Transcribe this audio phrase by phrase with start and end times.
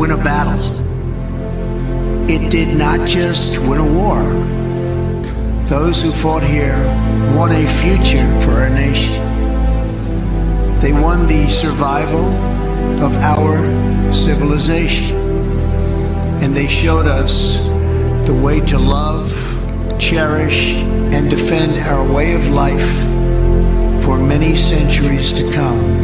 [0.00, 0.58] win a battle.
[2.26, 4.22] It did not just win a war.
[5.64, 6.78] Those who fought here
[7.36, 9.20] won a future for our nation.
[10.80, 12.24] They won the survival
[13.04, 13.58] of our
[14.10, 15.18] civilization.
[16.42, 17.58] And they showed us
[18.26, 19.28] the way to love,
[19.98, 20.72] cherish,
[21.12, 22.90] and defend our way of life
[24.02, 25.99] for many centuries to come.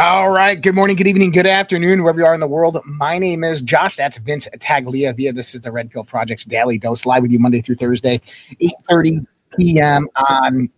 [0.00, 0.54] All right.
[0.54, 2.80] Good morning, good evening, good afternoon, wherever you are in the world.
[2.84, 3.96] My name is Josh.
[3.96, 5.12] That's Vince Taglia.
[5.16, 8.20] Via this is the Red Pill Project's Daily Dose, live with you Monday through Thursday,
[8.62, 9.26] 8:30
[9.58, 10.08] p.m.
[10.14, 10.70] on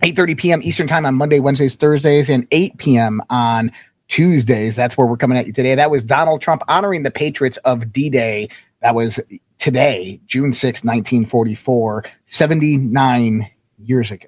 [0.00, 0.62] 8:30 p.m.
[0.64, 3.22] Eastern Time on Monday, Wednesdays, Thursdays, and 8 p.m.
[3.30, 3.70] on
[4.08, 4.74] Tuesdays.
[4.74, 5.76] That's where we're coming at you today.
[5.76, 8.48] That was Donald Trump honoring the Patriots of D-Day.
[8.82, 9.20] That was
[9.58, 13.48] today, June 6, 1944, 79
[13.78, 14.26] years ago.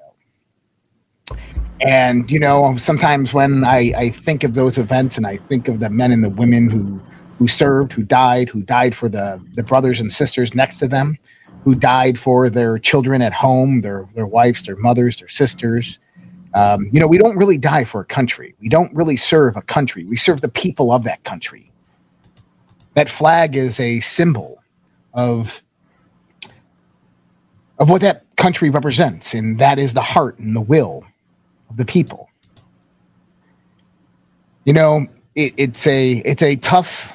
[1.83, 5.81] And you know, sometimes when I, I think of those events and I think of
[5.81, 7.01] the men and the women who
[7.39, 11.19] who served, who died, who died for the the brothers and sisters next to them,
[11.65, 15.99] who died for their children at home, their their wives, their mothers, their sisters.
[16.55, 18.55] Um, you know, we don't really die for a country.
[18.61, 20.05] We don't really serve a country.
[20.05, 21.73] We serve the people of that country.
[22.95, 24.63] That flag is a symbol
[25.15, 25.65] of
[27.79, 31.05] of what that country represents, and that is the heart and the will
[31.77, 32.29] the people.
[34.65, 37.13] You know, it, it's a it's a tough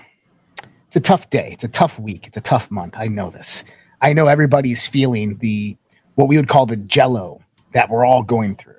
[0.87, 1.49] it's a tough day.
[1.51, 2.27] It's a tough week.
[2.27, 2.95] It's a tough month.
[2.97, 3.63] I know this.
[4.01, 5.77] I know everybody's feeling the
[6.15, 7.41] what we would call the jello
[7.73, 8.73] that we're all going through.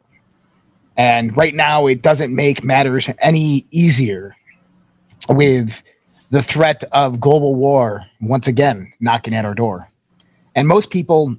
[0.97, 4.37] And right now it doesn't make matters any easier
[5.29, 5.83] with
[6.31, 9.91] the threat of global war once again knocking at our door.
[10.55, 11.39] And most people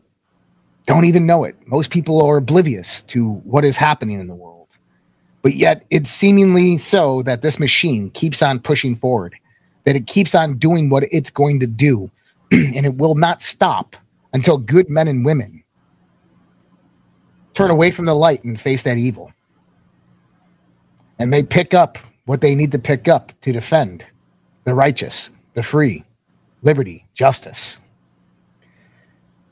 [0.90, 1.56] don't even know it.
[1.68, 4.70] Most people are oblivious to what is happening in the world.
[5.44, 9.36] But yet, it's seemingly so that this machine keeps on pushing forward,
[9.84, 12.10] that it keeps on doing what it's going to do,
[12.52, 13.98] and it will not stop
[14.34, 15.64] until good men and women
[17.54, 19.32] turn away from the light and face that evil.
[21.20, 24.04] And they pick up what they need to pick up to defend
[24.64, 26.04] the righteous, the free,
[26.64, 27.80] liberty, justice.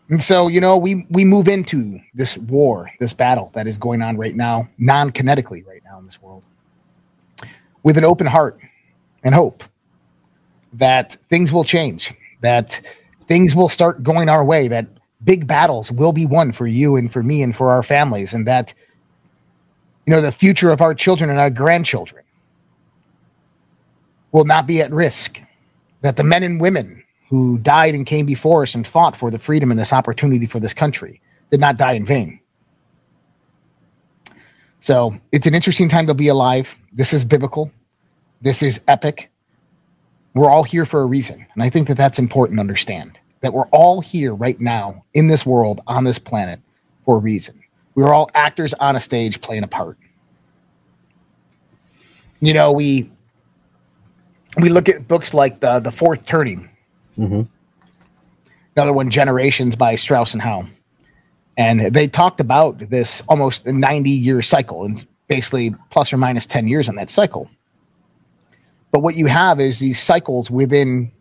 [0.09, 4.01] And so, you know, we we move into this war, this battle that is going
[4.01, 6.43] on right now, non-kinetically right now in this world,
[7.83, 8.57] with an open heart
[9.23, 9.63] and hope
[10.73, 12.79] that things will change, that
[13.27, 14.87] things will start going our way, that
[15.23, 18.47] big battles will be won for you and for me and for our families, and
[18.47, 18.73] that
[20.05, 22.23] you know the future of our children and our grandchildren
[24.31, 25.41] will not be at risk.
[26.01, 29.39] That the men and women who died and came before us and fought for the
[29.39, 31.21] freedom and this opportunity for this country
[31.51, 32.39] did not die in vain.
[34.79, 36.77] So it's an interesting time to be alive.
[36.93, 37.71] This is biblical.
[38.41, 39.31] This is epic.
[40.33, 41.45] We're all here for a reason.
[41.53, 45.27] And I think that that's important to understand that we're all here right now in
[45.27, 46.59] this world, on this planet,
[47.05, 47.61] for a reason.
[47.95, 49.97] We're all actors on a stage playing a part.
[52.39, 53.09] You know, we
[54.61, 56.69] we look at books like the the fourth turning
[57.17, 57.41] Mm-hmm.
[58.75, 60.67] another one generations by strauss and howe
[61.57, 66.67] and they talked about this almost 90 year cycle and basically plus or minus 10
[66.67, 67.49] years on that cycle.
[68.91, 71.11] But what you have is these cycles within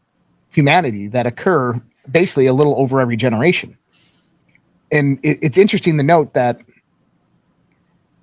[0.50, 3.76] humanity that occur basically a little over every generation.
[4.92, 6.60] And it, it's interesting to note that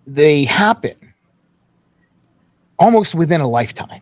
[0.08, 0.96] they happen
[2.80, 4.02] almost within a lifetime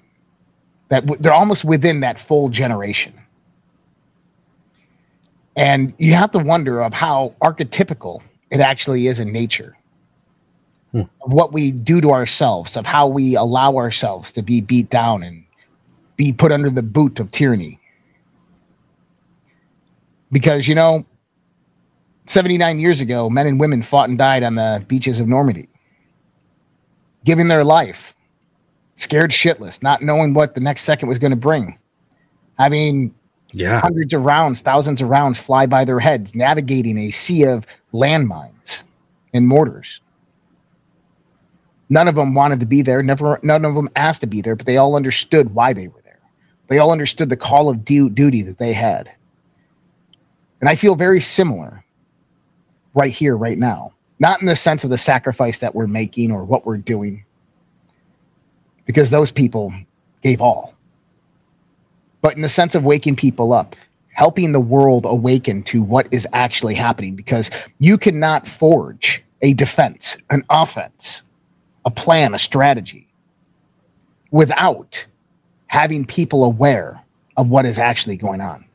[0.90, 3.14] that w- they're almost within that full generation
[5.56, 9.78] and you have to wonder of how archetypical it actually is in nature.
[10.92, 11.04] Hmm.
[11.22, 15.24] Of what we do to ourselves of how we allow ourselves to be beat down
[15.24, 15.46] and
[16.18, 17.80] be put under the boot of tyranny.
[20.32, 21.06] Because you know
[22.28, 25.70] 79 years ago men and women fought and died on the beaches of normandy
[27.24, 28.16] giving their life
[28.96, 31.78] scared shitless, not knowing what the next second was going to bring.
[32.58, 33.14] I mean,
[33.54, 33.82] Yeah.
[33.82, 38.84] hundreds of rounds, thousands of rounds fly by their heads, navigating a sea of landmines
[39.34, 40.00] and mortars.
[41.90, 43.04] None of them wanted to be there.
[43.04, 46.02] Never, none of them asked to be there, but they all understood why they were
[46.04, 46.20] there.
[46.68, 49.12] They all understood the call of du- duty that they had.
[50.62, 51.84] And I feel very similar
[52.94, 53.94] right here, right now.
[54.20, 57.26] Not in the sense of the sacrifice that we're making or what we're doing,
[58.86, 59.74] because those people
[60.22, 60.76] gave all
[62.22, 63.76] but in the sense of waking people up,
[64.14, 70.18] helping the world awaken to what is actually happening, because you cannot forge a defense,
[70.30, 71.24] an offense,
[71.86, 73.08] a plan, a strategy
[74.30, 75.06] without
[75.68, 77.02] having people aware
[77.38, 78.66] of what is actually going on.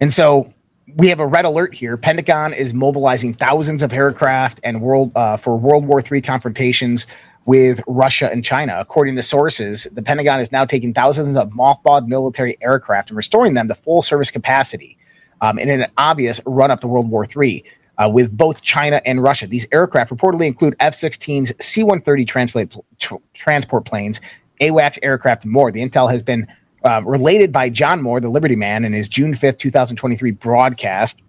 [0.00, 0.52] And so
[0.96, 1.96] we have a red alert here.
[1.96, 7.06] Pentagon is mobilizing thousands of aircraft and world uh, for World War III confrontations
[7.44, 8.76] with Russia and China.
[8.78, 13.54] According to sources, the Pentagon is now taking thousands of mothballed military aircraft and restoring
[13.54, 14.96] them to full service capacity
[15.40, 17.64] um, in an obvious run up to World War III.
[17.98, 23.84] Uh, with both China and Russia, these aircraft reportedly include F-16s, C-130 transport tr- transport
[23.84, 24.20] planes,
[24.62, 25.70] AWACS aircraft, and more.
[25.70, 26.46] The intel has been
[26.84, 31.20] uh, related by John Moore, the Liberty Man, in his June 5th, 2023 broadcast.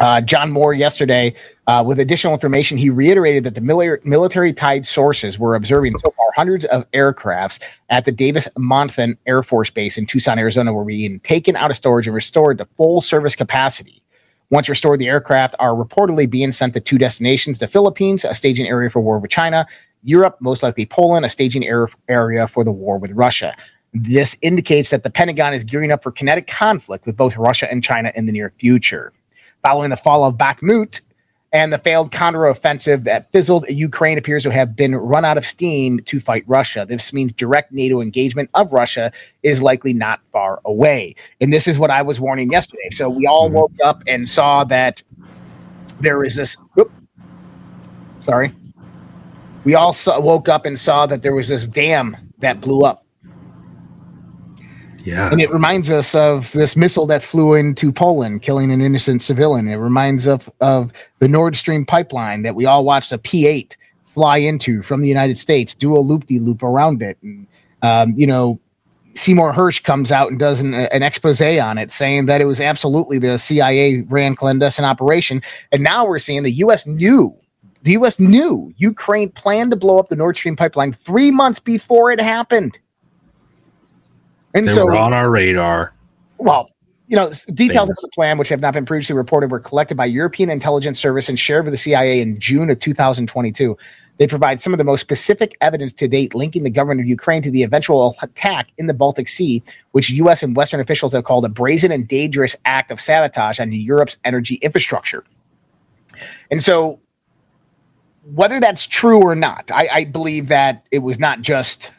[0.00, 1.34] Uh, John Moore yesterday,
[1.66, 6.10] uh, with additional information, he reiterated that the mili- military tied sources were observing so
[6.10, 7.60] far hundreds of aircrafts
[7.90, 11.76] at the Davis Monthan Air Force Base in Tucson, Arizona, were being taken out of
[11.76, 14.02] storage and restored to full service capacity.
[14.50, 18.66] Once restored, the aircraft are reportedly being sent to two destinations the Philippines, a staging
[18.66, 19.66] area for war with China,
[20.02, 23.56] Europe, most likely Poland, a staging air- area for the war with Russia.
[23.94, 27.82] This indicates that the Pentagon is gearing up for kinetic conflict with both Russia and
[27.82, 29.12] China in the near future.
[29.62, 31.00] Following the fall of Bakhmut
[31.52, 36.00] and the failed counteroffensive that fizzled, Ukraine appears to have been run out of steam
[36.00, 36.86] to fight Russia.
[36.88, 39.12] This means direct NATO engagement of Russia
[39.42, 41.14] is likely not far away.
[41.40, 42.88] And this is what I was warning yesterday.
[42.90, 43.56] So we all mm-hmm.
[43.56, 45.02] woke up and saw that
[46.00, 46.56] there is this.
[46.78, 46.90] Oop,
[48.20, 48.52] sorry.
[49.64, 53.01] We all saw, woke up and saw that there was this dam that blew up.
[55.04, 55.30] Yeah.
[55.30, 59.68] And it reminds us of this missile that flew into Poland, killing an innocent civilian.
[59.68, 63.76] It reminds of of the Nord Stream pipeline that we all watched a P8
[64.12, 67.18] fly into from the United States, do a loop de loop around it.
[67.22, 67.46] And,
[67.82, 68.60] um, you know,
[69.14, 72.60] Seymour Hersh comes out and does an, an expose on it, saying that it was
[72.60, 75.42] absolutely the CIA ran clandestine operation.
[75.70, 76.86] And now we're seeing the U.S.
[76.86, 77.36] knew.
[77.82, 78.20] The U.S.
[78.20, 82.78] knew Ukraine planned to blow up the Nord Stream pipeline three months before it happened.
[84.54, 85.94] And they so, were on our radar.
[86.38, 86.70] well,
[87.12, 90.06] you know, details of the plan, which have not been previously reported, were collected by
[90.06, 93.76] European intelligence service and shared with the CIA in June of 2022.
[94.16, 97.42] They provide some of the most specific evidence to date linking the government of Ukraine
[97.42, 100.42] to the eventual attack in the Baltic Sea, which U.S.
[100.42, 104.54] and Western officials have called a brazen and dangerous act of sabotage on Europe's energy
[104.56, 105.24] infrastructure.
[106.50, 107.00] And so,
[108.32, 111.90] whether that's true or not, I, I believe that it was not just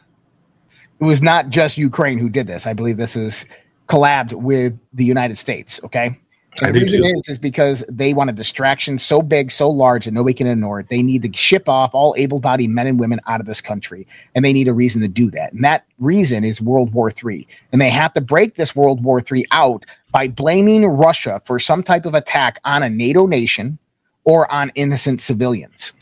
[1.00, 2.66] it was not just Ukraine who did this.
[2.66, 3.46] I believe this is
[3.88, 5.80] collabed with the United States.
[5.84, 6.18] Okay.
[6.62, 7.08] And the reason too.
[7.08, 10.80] is is because they want a distraction so big, so large that nobody can ignore
[10.80, 10.88] it.
[10.88, 14.44] They need to ship off all able-bodied men and women out of this country, and
[14.44, 15.52] they need a reason to do that.
[15.52, 17.46] And that reason is World War III.
[17.72, 21.82] And they have to break this World War III out by blaming Russia for some
[21.82, 23.78] type of attack on a NATO nation
[24.22, 25.92] or on innocent civilians.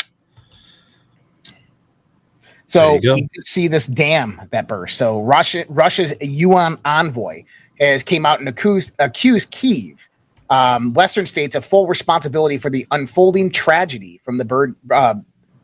[2.72, 4.96] So you you can see this dam that burst.
[4.96, 7.44] So Russia, Russia's UN envoy
[7.78, 10.08] has came out and accused accused Kiev,
[10.48, 15.14] um, Western states, of full responsibility for the unfolding tragedy from the bird uh,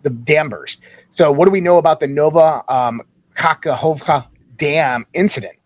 [0.03, 0.83] the dam burst.
[1.11, 3.01] So what do we know about the Nova um,
[3.35, 4.27] Kakhovka
[4.59, 5.57] dam incident?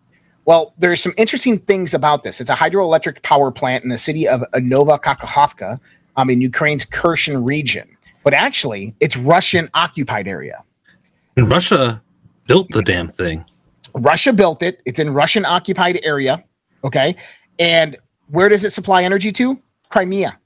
[0.45, 2.39] Well, there's some interesting things about this.
[2.39, 5.79] It's a hydroelectric power plant in the city of Nova Kakhovka
[6.15, 7.97] um, in Ukraine's Kherson region.
[8.23, 10.63] But actually, it's Russian occupied area.
[11.35, 12.01] And Russia
[12.47, 13.45] built the damn thing.
[13.95, 14.81] Russia built it.
[14.85, 16.43] It's in Russian occupied area.
[16.83, 17.15] Okay.
[17.59, 17.97] And
[18.27, 19.59] where does it supply energy to?
[19.89, 20.37] Crimea.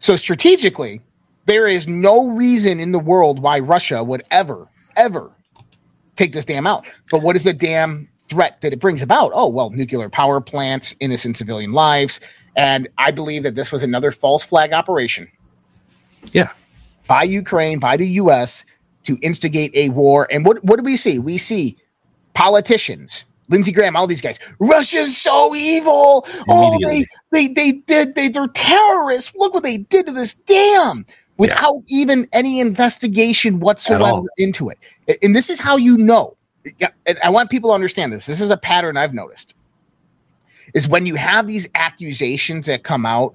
[0.00, 1.00] So strategically,
[1.46, 5.30] there is no reason in the world why Russia would ever, ever
[6.16, 6.86] take this dam out.
[7.10, 9.32] But what is the damn threat that it brings about?
[9.34, 12.20] Oh, well, nuclear power plants, innocent civilian lives.
[12.56, 15.28] And I believe that this was another false flag operation
[16.32, 16.50] Yeah.
[17.06, 18.64] by Ukraine, by the US
[19.04, 20.26] to instigate a war.
[20.30, 21.18] And what, what do we see?
[21.18, 21.76] We see
[22.34, 24.38] politicians, Lindsey Graham, all these guys.
[24.58, 26.26] Russia's so evil.
[26.48, 29.34] Oh, they, they they did they they're terrorists.
[29.34, 31.06] Look what they did to this dam.
[31.38, 34.78] without even any investigation whatsoever into it.
[35.22, 36.36] And this is how you know.
[37.22, 38.26] I want people to understand this.
[38.26, 39.54] This is a pattern I've noticed.
[40.74, 43.34] Is when you have these accusations that come out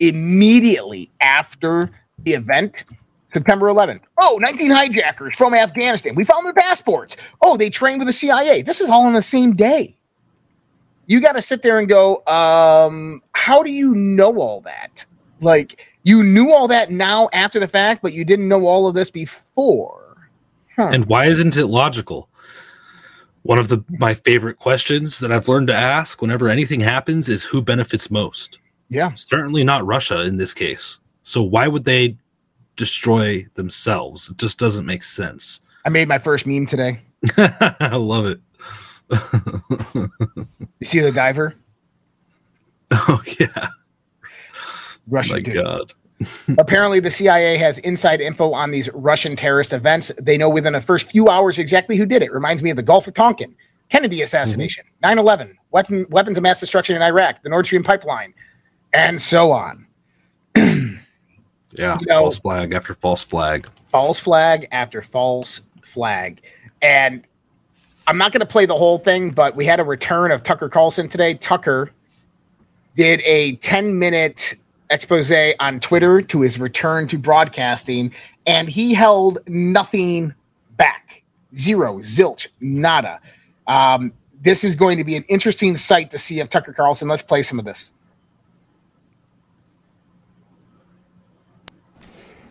[0.00, 2.84] immediately after the event,
[3.34, 4.02] September 11th.
[4.20, 6.14] Oh, 19 hijackers from Afghanistan.
[6.14, 7.16] We found their passports.
[7.42, 8.62] Oh, they trained with the CIA.
[8.62, 9.98] This is all on the same day.
[11.06, 15.04] You got to sit there and go, um, how do you know all that?
[15.40, 18.94] Like, you knew all that now after the fact, but you didn't know all of
[18.94, 20.30] this before.
[20.76, 20.90] Huh.
[20.94, 22.28] And why isn't it logical?
[23.42, 27.44] One of the my favorite questions that I've learned to ask whenever anything happens is
[27.44, 28.58] who benefits most.
[28.88, 29.12] Yeah.
[29.14, 30.98] Certainly not Russia in this case.
[31.22, 32.16] So why would they
[32.76, 34.28] destroy themselves?
[34.30, 35.60] It just doesn't make sense.
[35.84, 37.00] I made my first meme today.
[37.36, 38.40] I love it.
[40.80, 41.54] you see the diver?
[42.90, 43.68] Oh yeah.
[45.06, 45.36] Russian.
[45.36, 45.54] My dude.
[45.54, 45.92] God.
[46.58, 50.12] Apparently, the CIA has inside info on these Russian terrorist events.
[50.20, 52.32] They know within the first few hours exactly who did it.
[52.32, 53.54] Reminds me of the Gulf of Tonkin,
[53.88, 55.08] Kennedy assassination, mm-hmm.
[55.08, 58.32] 9 11, weapon, weapons of mass destruction in Iraq, the Nord Stream pipeline,
[58.92, 59.86] and so on.
[61.74, 63.68] yeah, you know, false flag after false flag.
[63.90, 66.42] False flag after false flag.
[66.82, 67.24] And
[68.06, 70.68] I'm not going to play the whole thing, but we had a return of Tucker
[70.68, 71.34] Carlson today.
[71.34, 71.90] Tucker
[72.96, 74.54] did a 10 minute
[74.90, 78.12] expose on Twitter to his return to broadcasting,
[78.46, 80.34] and he held nothing
[80.76, 81.22] back.
[81.56, 83.20] Zero, zilch, nada.
[83.66, 84.12] Um,
[84.42, 87.08] this is going to be an interesting sight to see of Tucker Carlson.
[87.08, 87.94] Let's play some of this.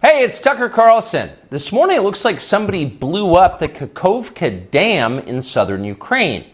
[0.06, 1.30] Hey, it's Tucker Carlson.
[1.50, 6.48] This morning it looks like somebody blew up the Kakhovka Dam in southern Ukraine.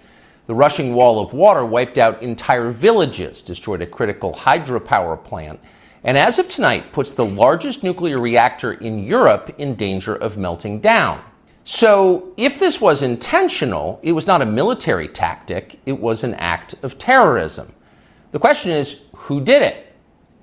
[0.46, 5.60] The rushing wall of water wiped out entire villages, destroyed a critical hydropower plant,
[6.04, 10.80] and as of tonight, puts the largest nuclear reactor in Europe in danger of melting
[10.80, 11.20] down.
[11.64, 16.76] So, if this was intentional, it was not a military tactic, it was an act
[16.84, 17.74] of terrorism.
[18.32, 19.92] The question is who did it?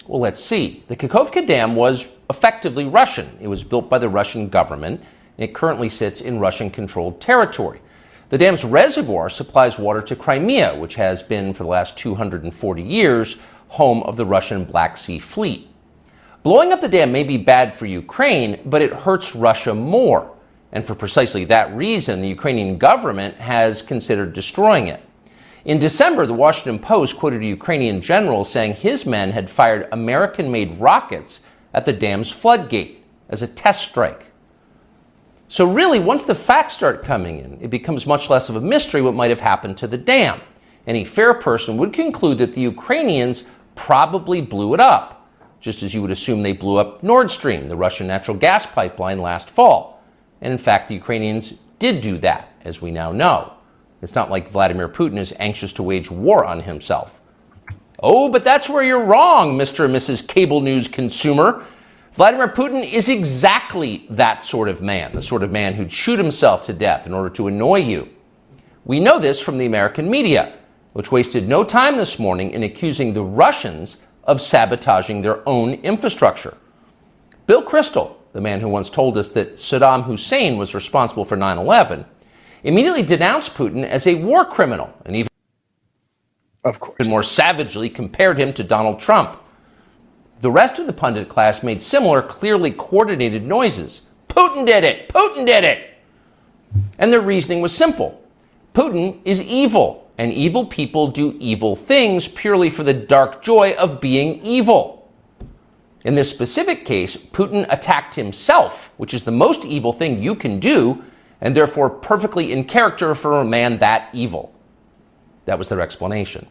[0.08, 0.82] Well, let's see.
[0.88, 3.36] The Kakhovka Dam was effectively Russian.
[3.40, 5.00] It was built by the Russian government.
[5.38, 7.80] And it currently sits in Russian controlled territory.
[8.28, 13.36] The dam's reservoir supplies water to Crimea, which has been, for the last 240 years,
[13.68, 15.68] home of the Russian Black Sea Fleet.
[16.42, 20.32] Blowing up the dam may be bad for Ukraine, but it hurts Russia more.
[20.72, 25.02] And for precisely that reason, the Ukrainian government has considered destroying it.
[25.64, 30.50] In December, the Washington Post quoted a Ukrainian general saying his men had fired American
[30.50, 31.40] made rockets
[31.76, 34.32] at the dam's floodgate as a test strike.
[35.46, 39.00] So, really, once the facts start coming in, it becomes much less of a mystery
[39.00, 40.40] what might have happened to the dam.
[40.88, 43.44] Any fair person would conclude that the Ukrainians
[43.76, 45.28] probably blew it up,
[45.60, 49.20] just as you would assume they blew up Nord Stream, the Russian natural gas pipeline,
[49.20, 50.02] last fall.
[50.40, 53.52] And in fact, the Ukrainians did do that, as we now know.
[54.02, 57.15] It's not like Vladimir Putin is anxious to wage war on himself.
[58.02, 59.86] Oh, but that's where you're wrong, Mr.
[59.86, 60.26] and Mrs.
[60.26, 61.64] Cable News consumer.
[62.12, 66.66] Vladimir Putin is exactly that sort of man, the sort of man who'd shoot himself
[66.66, 68.08] to death in order to annoy you.
[68.84, 70.54] We know this from the American media,
[70.92, 76.56] which wasted no time this morning in accusing the Russians of sabotaging their own infrastructure.
[77.46, 81.58] Bill Kristol, the man who once told us that Saddam Hussein was responsible for 9
[81.58, 82.04] 11,
[82.64, 85.28] immediately denounced Putin as a war criminal and even
[86.66, 86.96] of course.
[86.98, 89.40] And more savagely compared him to Donald Trump.
[90.40, 94.02] The rest of the pundit class made similar, clearly coordinated noises.
[94.28, 95.08] Putin did it!
[95.08, 95.94] Putin did it!
[96.98, 98.20] And their reasoning was simple
[98.74, 104.00] Putin is evil, and evil people do evil things purely for the dark joy of
[104.02, 105.10] being evil.
[106.04, 110.60] In this specific case, Putin attacked himself, which is the most evil thing you can
[110.60, 111.02] do,
[111.40, 114.54] and therefore perfectly in character for a man that evil.
[115.46, 116.46] That was their explanation.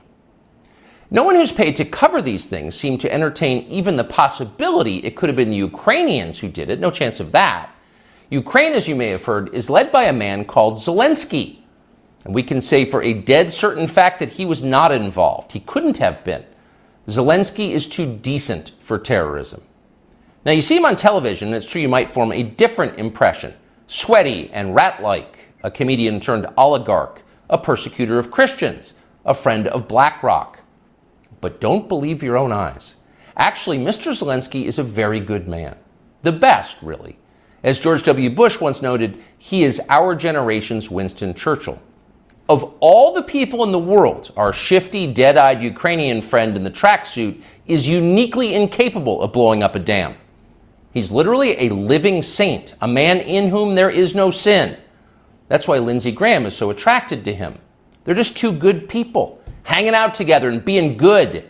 [1.11, 5.15] No one who's paid to cover these things seemed to entertain even the possibility it
[5.15, 6.79] could have been the Ukrainians who did it.
[6.79, 7.69] No chance of that.
[8.29, 11.59] Ukraine, as you may have heard, is led by a man called Zelensky.
[12.23, 15.51] And we can say for a dead certain fact that he was not involved.
[15.51, 16.43] He couldn't have been.
[17.07, 19.61] Zelensky is too decent for terrorism.
[20.43, 23.53] Now, you see him on television, and it's true you might form a different impression
[23.87, 29.87] sweaty and rat like, a comedian turned oligarch, a persecutor of Christians, a friend of
[29.87, 30.59] BlackRock.
[31.45, 32.95] But don't believe your own eyes.
[33.37, 34.19] Actually, Mr.
[34.19, 35.75] Zelensky is a very good man.
[36.23, 37.19] The best, really.
[37.61, 38.31] As George W.
[38.31, 41.79] Bush once noted, he is our generation's Winston Churchill.
[42.49, 46.71] Of all the people in the world, our shifty, dead eyed Ukrainian friend in the
[46.71, 50.15] tracksuit is uniquely incapable of blowing up a dam.
[50.95, 54.77] He's literally a living saint, a man in whom there is no sin.
[55.47, 57.59] That's why Lindsey Graham is so attracted to him.
[58.03, 61.49] They're just two good people, hanging out together and being good.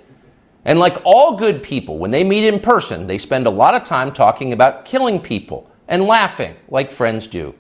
[0.64, 3.84] And like all good people, when they meet in person, they spend a lot of
[3.84, 7.54] time talking about killing people and laughing like friends do.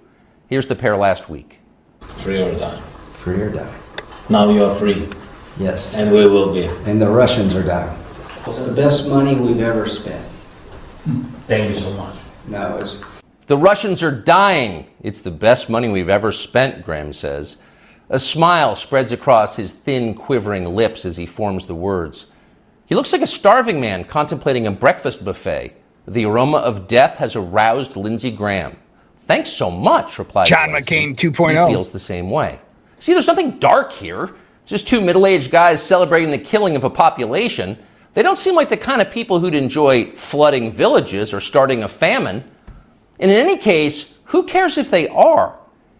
[0.47, 1.59] Here's the pair last week.
[2.00, 2.79] Free or die.
[3.13, 3.75] Free or die.
[4.29, 5.07] Now you are free,
[5.59, 6.00] Yes.
[6.00, 6.63] and we will be.
[6.89, 7.95] And the Russians are dying.
[8.47, 10.25] It's the best money we've ever spent.
[11.47, 12.15] Thank you so much.
[12.47, 13.03] No, it's
[13.47, 14.88] The Russians are dying.
[15.03, 17.57] It's the best money we've ever spent, Graham says.
[18.09, 22.27] A smile spreads across his thin, quivering lips as he forms the words.
[22.85, 25.74] He looks like a starving man contemplating a breakfast buffet.
[26.07, 28.77] The aroma of death has aroused Lindsey Graham.
[29.21, 30.69] Thanks so much, replies John.
[30.69, 31.51] McCain 2.0.
[31.51, 31.67] He oh.
[31.67, 32.59] feels the same way.
[33.00, 34.35] See, there's nothing dark here.
[34.67, 37.77] Just two middle aged guys celebrating the killing of a population.
[38.13, 41.88] They don't seem like the kind of people who'd enjoy flooding villages or starting a
[41.88, 42.43] famine.
[43.19, 45.57] And in any case, who cares if they are?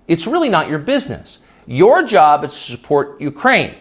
[0.08, 1.40] It's really not your business.
[1.68, 3.76] Your job is to support Ukraine.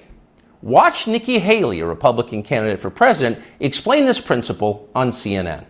[0.62, 5.66] Watch Nikki Haley, a Republican candidate for president, explain this principle on CNN.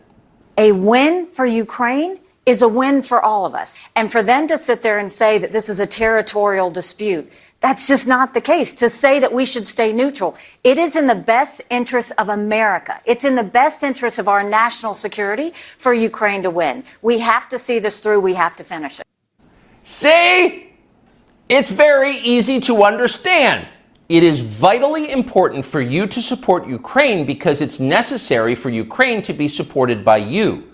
[0.57, 3.77] A win for Ukraine is a win for all of us.
[3.97, 7.89] And for them to sit there and say that this is a territorial dispute, that's
[7.89, 8.75] just not the case.
[8.75, 13.01] To say that we should stay neutral, it is in the best interest of America.
[13.05, 16.85] It's in the best interest of our national security for Ukraine to win.
[17.03, 18.21] We have to see this through.
[18.21, 19.07] We have to finish it.
[19.83, 20.74] See?
[21.49, 23.69] It's very easy to understand.
[24.09, 29.33] It is vitally important for you to support Ukraine because it's necessary for Ukraine to
[29.35, 30.71] be supported by you.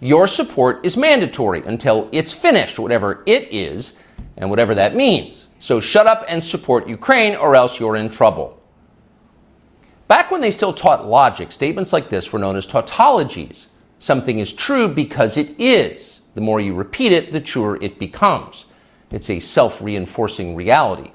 [0.00, 3.94] Your support is mandatory until it's finished, whatever it is,
[4.36, 5.48] and whatever that means.
[5.58, 8.60] So shut up and support Ukraine, or else you're in trouble.
[10.06, 13.66] Back when they still taught logic, statements like this were known as tautologies.
[13.98, 16.20] Something is true because it is.
[16.34, 18.66] The more you repeat it, the truer it becomes.
[19.14, 21.12] It's a self reinforcing reality.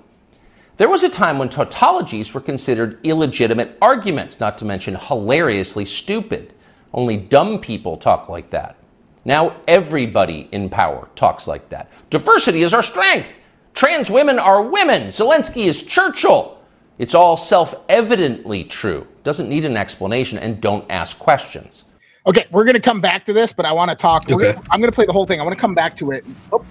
[0.78, 6.54] There was a time when tautologies were considered illegitimate arguments, not to mention hilariously stupid.
[6.94, 8.78] Only dumb people talk like that.
[9.26, 11.92] Now everybody in power talks like that.
[12.10, 13.38] Diversity is our strength.
[13.74, 15.08] Trans women are women.
[15.08, 16.58] Zelensky is Churchill.
[17.00, 19.06] It's all self evidently true.
[19.26, 21.84] Doesn't need an explanation and don't ask questions.
[22.26, 24.30] Okay, we're going to come back to this, but I want to talk.
[24.30, 24.54] Okay.
[24.54, 25.42] gonna- I'm going to play the whole thing.
[25.42, 26.26] I want to come back to it.
[26.54, 26.64] Oh,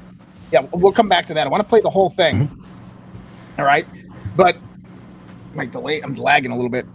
[0.52, 1.46] yeah, we'll come back to that.
[1.46, 2.48] I want to play the whole thing.
[2.48, 3.60] Mm-hmm.
[3.60, 3.86] All right,
[4.36, 4.56] but
[5.54, 6.00] my delay.
[6.00, 6.86] I'm lagging a little bit.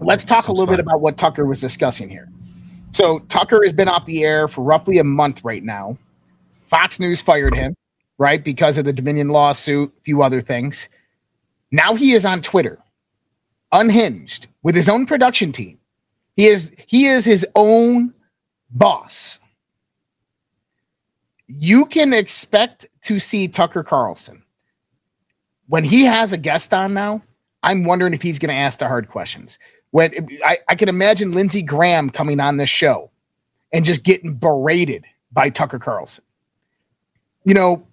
[0.00, 2.28] Let's talk a little bit about what Tucker was discussing here.
[2.92, 5.98] So Tucker has been off the air for roughly a month right now.
[6.68, 7.74] Fox News fired him,
[8.18, 10.88] right, because of the Dominion lawsuit, a few other things.
[11.70, 12.78] Now he is on Twitter,
[13.72, 15.78] unhinged, with his own production team.
[16.36, 18.12] He is he is his own
[18.70, 19.38] boss.
[21.48, 24.42] You can expect to see Tucker Carlson
[25.68, 27.22] when he has a guest on now.
[27.62, 29.58] I'm wondering if he's going to ask the hard questions.
[29.90, 33.10] When I, I can imagine Lindsey Graham coming on this show
[33.72, 36.24] and just getting berated by Tucker Carlson.
[37.44, 37.86] You know,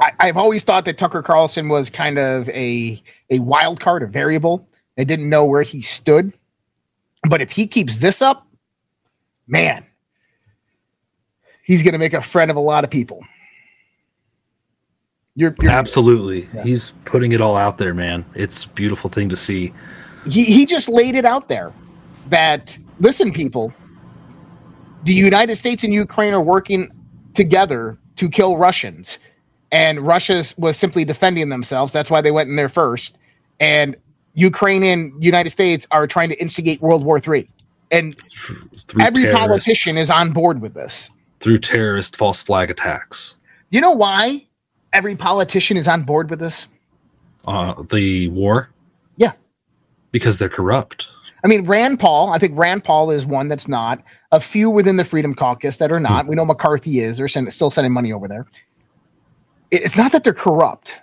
[0.00, 4.06] I, I've always thought that Tucker Carlson was kind of a a wild card, a
[4.06, 4.68] variable.
[4.98, 6.32] I didn't know where he stood.
[7.28, 8.46] But if he keeps this up,
[9.46, 9.86] man,
[11.64, 13.24] he's going to make a friend of a lot of people.
[15.34, 16.42] You're, you're Absolutely.
[16.62, 18.24] He's putting it all out there, man.
[18.34, 19.72] It's a beautiful thing to see.
[20.28, 21.72] he, he just laid it out there
[22.28, 23.72] that listen, people,
[25.02, 26.90] the United States and Ukraine are working
[27.34, 29.18] together to kill Russians,
[29.72, 31.92] and Russia was simply defending themselves.
[31.92, 33.18] That's why they went in there first.
[33.58, 33.96] And
[34.34, 37.48] Ukraine and United States are trying to instigate World War III.
[37.90, 41.10] And Through every politician is on board with this.
[41.44, 43.36] Through terrorist false flag attacks.
[43.68, 44.46] You know why
[44.94, 46.68] every politician is on board with this?
[47.46, 48.70] Uh, the war
[49.18, 49.32] Yeah.
[50.10, 51.08] because they're corrupt.
[51.44, 54.02] I mean, Rand Paul, I think Rand Paul is one that's not.
[54.32, 56.26] A few within the Freedom Caucus that are not.
[56.26, 57.18] We know McCarthy is.
[57.18, 58.46] They're send, still sending money over there.
[59.70, 61.02] It's not that they're corrupt.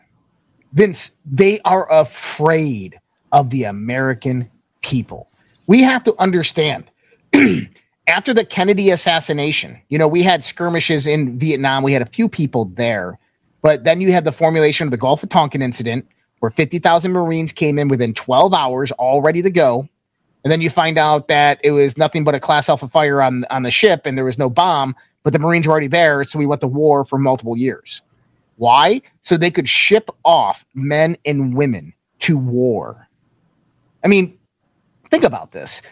[0.73, 2.99] Vince, they are afraid
[3.31, 4.49] of the American
[4.81, 5.29] people.
[5.67, 6.85] We have to understand.
[8.07, 11.83] After the Kennedy assassination, you know, we had skirmishes in Vietnam.
[11.83, 13.19] We had a few people there.
[13.61, 16.07] But then you had the formulation of the Gulf of Tonkin incident,
[16.39, 19.87] where 50,000 Marines came in within 12 hours, all ready to go.
[20.43, 23.45] And then you find out that it was nothing but a class alpha fire on,
[23.51, 26.23] on the ship and there was no bomb, but the Marines were already there.
[26.23, 28.01] So we went to war for multiple years.
[28.57, 29.01] Why?
[29.21, 33.07] So they could ship off men and women to war.
[34.03, 34.37] I mean,
[35.11, 35.83] think about this.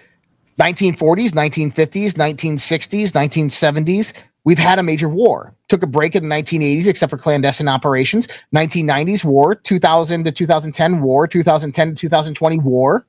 [0.59, 5.55] 1940s, 1950s, 1960s, 1970s, we've had a major war.
[5.69, 8.27] Took a break in the 1980s, except for clandestine operations.
[8.53, 13.05] 1990s war, 2000 to 2010 war, 2010 to 2020 war.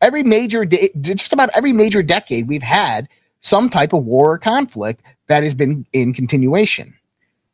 [0.00, 3.08] Every major, de- just about every major decade, we've had
[3.40, 6.94] some type of war or conflict that has been in continuation.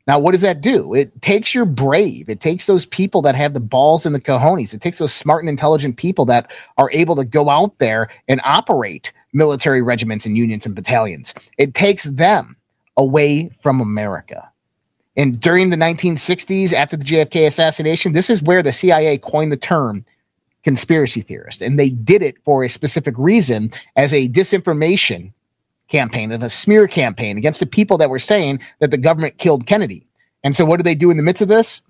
[0.06, 0.94] Now, what does that do?
[0.94, 2.28] It takes your brave.
[2.28, 4.72] It takes those people that have the balls and the cojones.
[4.72, 8.40] It takes those smart and intelligent people that are able to go out there and
[8.44, 11.34] operate military regiments and unions and battalions.
[11.58, 12.56] It takes them
[12.96, 14.48] away from America.
[15.16, 19.56] And during the 1960s, after the JFK assassination, this is where the CIA coined the
[19.56, 20.04] term
[20.62, 21.62] conspiracy theorist.
[21.62, 25.32] And they did it for a specific reason as a disinformation
[25.88, 29.66] campaign, and a smear campaign against the people that were saying that the government killed
[29.66, 30.06] Kennedy.
[30.44, 31.82] And so, what did they do in the midst of this?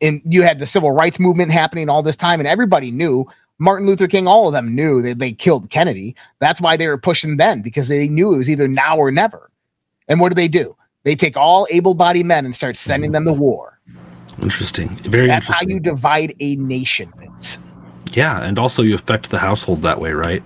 [0.00, 3.26] And you had the civil rights movement happening all this time, and everybody knew
[3.58, 6.14] Martin Luther King, all of them knew that they killed Kennedy.
[6.40, 9.50] That's why they were pushing then because they knew it was either now or never.
[10.08, 10.76] And what do they do?
[11.04, 13.80] They take all able bodied men and start sending them to war.
[14.42, 14.88] Interesting.
[14.88, 15.70] Very That's interesting.
[15.70, 17.12] how you divide a nation.
[18.12, 20.42] Yeah, and also you affect the household that way, right?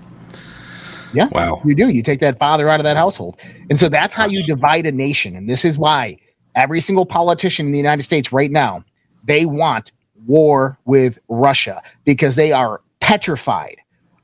[1.13, 1.29] Yeah.
[1.33, 1.63] Wow.
[1.65, 1.89] You do.
[1.89, 3.39] You take that father out of that household.
[3.69, 5.37] And so that's how you divide a nation.
[5.37, 6.19] And this is why
[6.55, 8.85] every single politician in the United States right now,
[9.25, 9.93] they want
[10.27, 13.77] war with Russia because they are petrified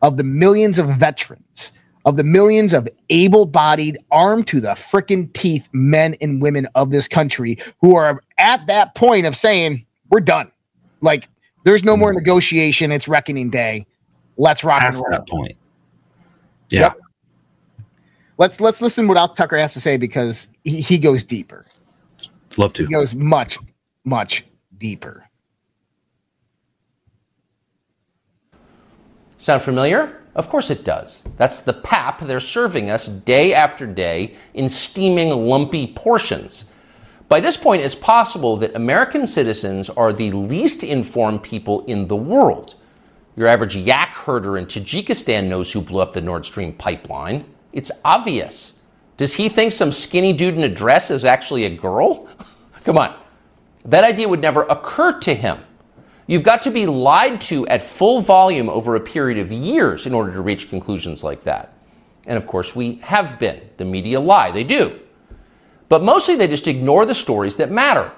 [0.02, 1.72] of the millions of veterans,
[2.04, 6.90] of the millions of able bodied, armed to the frickin' teeth men and women of
[6.90, 10.52] this country who are at that point of saying, we're done.
[11.00, 11.28] Like,
[11.64, 12.18] there's no more hmm.
[12.18, 12.92] negotiation.
[12.92, 13.86] It's reckoning day.
[14.36, 15.06] Let's rock and roll.
[15.10, 15.56] that point.
[16.68, 16.80] Yeah.
[16.80, 17.00] Yep.
[18.38, 21.64] Let's let's listen what Al Tucker has to say because he, he goes deeper.
[22.56, 22.82] Love to.
[22.84, 23.58] He goes much,
[24.04, 24.44] much
[24.78, 25.28] deeper.
[29.38, 30.22] Sound familiar?
[30.34, 31.22] Of course it does.
[31.38, 36.66] That's the pap they're serving us day after day in steaming, lumpy portions.
[37.28, 42.16] By this point, it's possible that American citizens are the least informed people in the
[42.16, 42.74] world.
[43.36, 47.44] Your average yak herder in Tajikistan knows who blew up the Nord Stream pipeline.
[47.72, 48.74] It's obvious.
[49.18, 52.28] Does he think some skinny dude in a dress is actually a girl?
[52.84, 53.14] Come on.
[53.84, 55.58] That idea would never occur to him.
[56.26, 60.14] You've got to be lied to at full volume over a period of years in
[60.14, 61.74] order to reach conclusions like that.
[62.26, 63.60] And of course, we have been.
[63.76, 64.98] The media lie, they do.
[65.88, 68.10] But mostly they just ignore the stories that matter.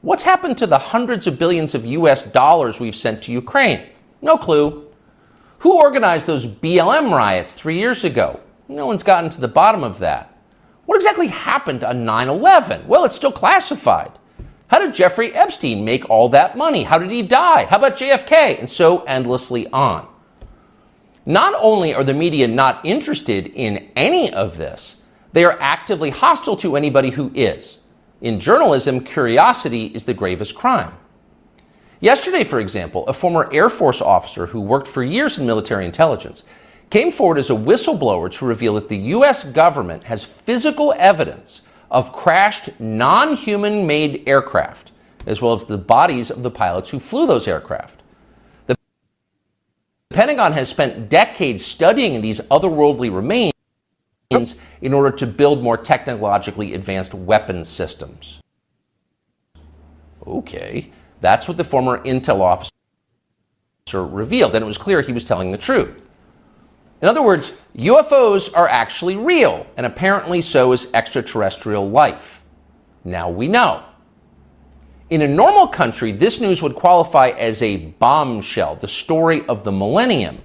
[0.00, 3.86] What's happened to the hundreds of billions of US dollars we've sent to Ukraine?
[4.24, 4.86] No clue.
[5.58, 8.40] Who organized those BLM riots three years ago?
[8.68, 10.34] No one's gotten to the bottom of that.
[10.86, 12.88] What exactly happened on 9 11?
[12.88, 14.12] Well, it's still classified.
[14.68, 16.84] How did Jeffrey Epstein make all that money?
[16.84, 17.66] How did he die?
[17.66, 18.58] How about JFK?
[18.58, 20.08] And so endlessly on.
[21.26, 25.02] Not only are the media not interested in any of this,
[25.34, 27.80] they are actively hostile to anybody who is.
[28.22, 30.94] In journalism, curiosity is the gravest crime.
[32.04, 36.42] Yesterday, for example, a former Air Force officer who worked for years in military intelligence
[36.90, 39.42] came forward as a whistleblower to reveal that the U.S.
[39.42, 44.92] government has physical evidence of crashed non human made aircraft,
[45.24, 48.02] as well as the bodies of the pilots who flew those aircraft.
[48.66, 48.76] The
[50.10, 57.14] Pentagon has spent decades studying these otherworldly remains in order to build more technologically advanced
[57.14, 58.40] weapons systems.
[60.26, 60.90] Okay,
[61.24, 62.70] that's what the former intel officer
[63.94, 66.02] revealed, and it was clear he was telling the truth.
[67.00, 72.42] In other words, UFOs are actually real, and apparently so is extraterrestrial life.
[73.04, 73.84] Now we know.
[75.10, 79.72] In a normal country, this news would qualify as a bombshell, the story of the
[79.72, 80.42] millennium.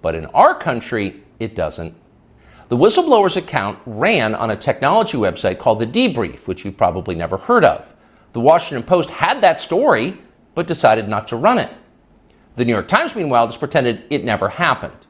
[0.00, 1.94] But in our country, it doesn't.
[2.68, 7.36] The whistleblower's account ran on a technology website called The Debrief, which you've probably never
[7.36, 7.91] heard of.
[8.32, 10.18] The Washington Post had that story,
[10.54, 11.70] but decided not to run it.
[12.56, 15.06] The New York Times, meanwhile, just pretended it never happened.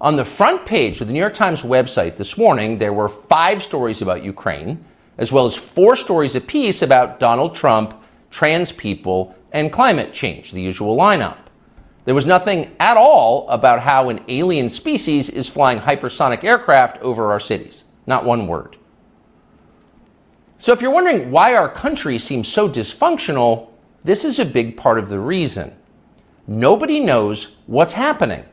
[0.00, 3.62] On the front page of the New York Times website this morning, there were five
[3.62, 4.84] stories about Ukraine,
[5.18, 7.94] as well as four stories apiece about Donald Trump,
[8.30, 11.36] trans people, and climate change, the usual lineup.
[12.06, 17.30] There was nothing at all about how an alien species is flying hypersonic aircraft over
[17.30, 17.84] our cities.
[18.06, 18.76] Not one word.
[20.60, 23.70] So, if you're wondering why our country seems so dysfunctional,
[24.04, 25.74] this is a big part of the reason.
[26.46, 28.44] Nobody knows what's happening.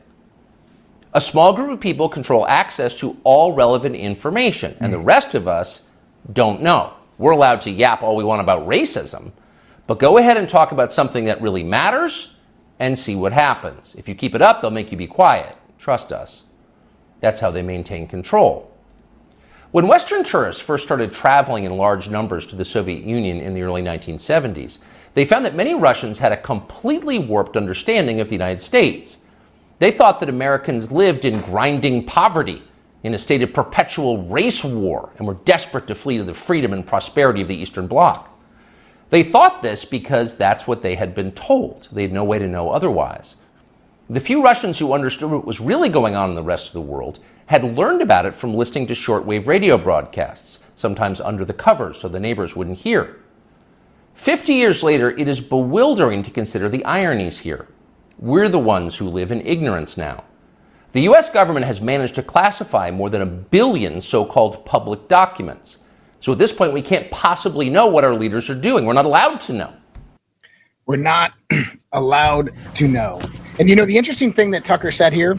[1.12, 5.04] A small group of people control access to all relevant information, and the hmm.
[5.04, 5.82] rest of us
[6.32, 6.94] don't know.
[7.18, 9.32] We're allowed to yap all we want about racism,
[9.86, 12.34] but go ahead and talk about something that really matters
[12.78, 13.94] and see what happens.
[13.98, 15.54] If you keep it up, they'll make you be quiet.
[15.78, 16.44] Trust us.
[17.20, 18.72] That's how they maintain control.
[19.70, 23.60] When Western tourists first started traveling in large numbers to the Soviet Union in the
[23.60, 24.78] early 1970s,
[25.12, 29.18] they found that many Russians had a completely warped understanding of the United States.
[29.78, 32.62] They thought that Americans lived in grinding poverty,
[33.02, 36.72] in a state of perpetual race war, and were desperate to flee to the freedom
[36.72, 38.30] and prosperity of the Eastern Bloc.
[39.10, 41.88] They thought this because that's what they had been told.
[41.92, 43.36] They had no way to know otherwise.
[44.08, 46.80] The few Russians who understood what was really going on in the rest of the
[46.80, 51.98] world had learned about it from listening to shortwave radio broadcasts, sometimes under the covers
[51.98, 53.20] so the neighbors wouldn't hear.
[54.14, 57.66] Fifty years later, it is bewildering to consider the ironies here.
[58.18, 60.24] We're the ones who live in ignorance now.
[60.92, 65.78] The US government has managed to classify more than a billion so called public documents.
[66.20, 68.84] So at this point, we can't possibly know what our leaders are doing.
[68.84, 69.72] We're not allowed to know.
[70.86, 71.32] We're not
[71.92, 73.20] allowed to know.
[73.58, 75.38] And you know, the interesting thing that Tucker said here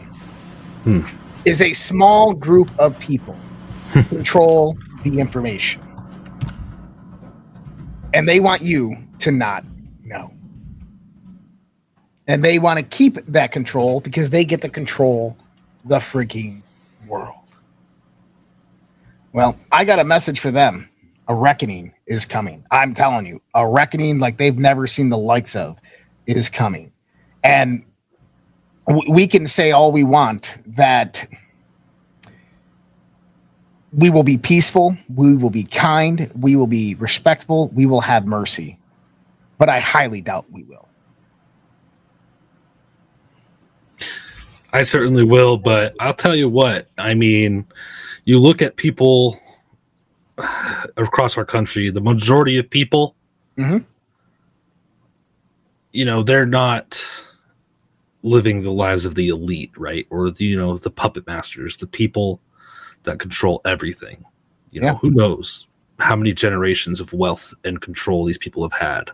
[0.84, 1.02] Hmm.
[1.44, 3.36] Is a small group of people
[4.08, 5.82] control the information.
[8.12, 9.64] And they want you to not
[10.02, 10.32] know.
[12.26, 15.36] And they want to keep that control because they get to control
[15.84, 16.62] the freaking
[17.06, 17.34] world.
[19.32, 20.88] Well, I got a message for them.
[21.28, 22.64] A reckoning is coming.
[22.70, 25.78] I'm telling you, a reckoning like they've never seen the likes of
[26.26, 26.92] is coming.
[27.44, 27.84] And
[29.08, 31.26] we can say all we want that
[33.92, 38.26] we will be peaceful, we will be kind, we will be respectful, we will have
[38.26, 38.78] mercy.
[39.58, 40.88] But I highly doubt we will.
[44.72, 46.88] I certainly will, but I'll tell you what.
[46.96, 47.66] I mean,
[48.24, 49.38] you look at people
[50.96, 53.16] across our country, the majority of people,
[53.58, 53.84] Mhm.
[55.92, 57.04] you know, they're not
[58.22, 60.06] living the lives of the elite, right?
[60.10, 62.40] Or, the, you know, the puppet masters, the people
[63.04, 64.24] that control everything.
[64.70, 64.94] You know, Yeah.
[64.96, 65.66] who knows
[65.98, 69.10] how many generations of wealth and control these people have had.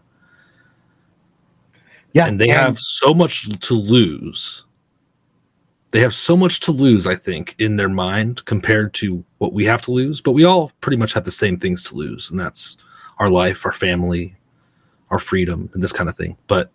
[2.12, 2.26] Yeah.
[2.28, 4.64] and they have so much to lose.
[5.90, 9.66] They have so much to lose, I think, in their mind compared to what we
[9.66, 10.20] have to lose.
[10.22, 12.78] But we all pretty much have the same things to lose, and that's
[13.18, 14.34] our life, our family,
[15.10, 16.36] our freedom, and this kind of thing.
[16.48, 16.70] But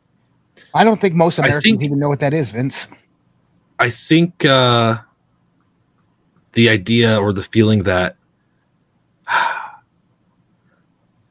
[0.73, 2.87] I don't think most Americans think- even know what that is, Vince.
[3.79, 4.99] I think uh,
[6.53, 8.15] the idea or the feeling that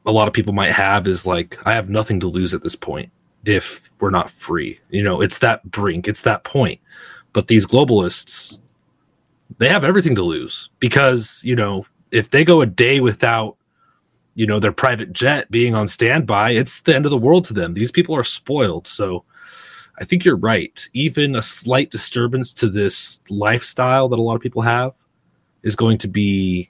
[0.05, 2.75] a lot of people might have is like, I have nothing to lose at this
[2.75, 3.11] point
[3.45, 4.79] if we're not free.
[4.89, 6.81] You know, it's that brink, it's that point.
[7.33, 8.59] But these globalists,
[9.57, 13.55] they have everything to lose because, you know, if they go a day without,
[14.35, 17.53] you know, their private jet being on standby, it's the end of the world to
[17.53, 17.73] them.
[17.73, 18.87] These people are spoiled.
[18.87, 19.23] So,
[19.99, 20.89] I think you're right.
[20.93, 24.93] Even a slight disturbance to this lifestyle that a lot of people have
[25.63, 26.69] is going to be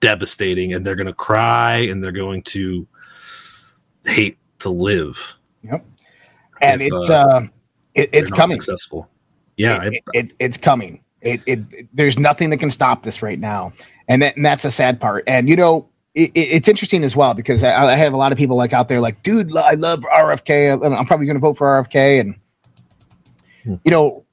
[0.00, 2.86] devastating, and they're going to cry and they're going to
[4.06, 5.34] hate to live.
[5.62, 5.84] Yep.
[6.62, 7.40] And If, it's uh, uh,
[7.94, 8.60] it, it's coming.
[8.60, 9.08] successful.
[9.56, 11.00] Yeah, it, it, it- it's coming.
[11.20, 13.72] It, it, it- there's nothing that can stop this right now,
[14.08, 15.24] and, that, and that's a sad part.
[15.26, 18.32] And you know, it, it- it's interesting as well because I, I have a lot
[18.32, 20.70] of people like out there like, dude, I love RFK.
[20.82, 22.34] I'm- probably going to vote for RFK, and
[23.84, 24.24] you know,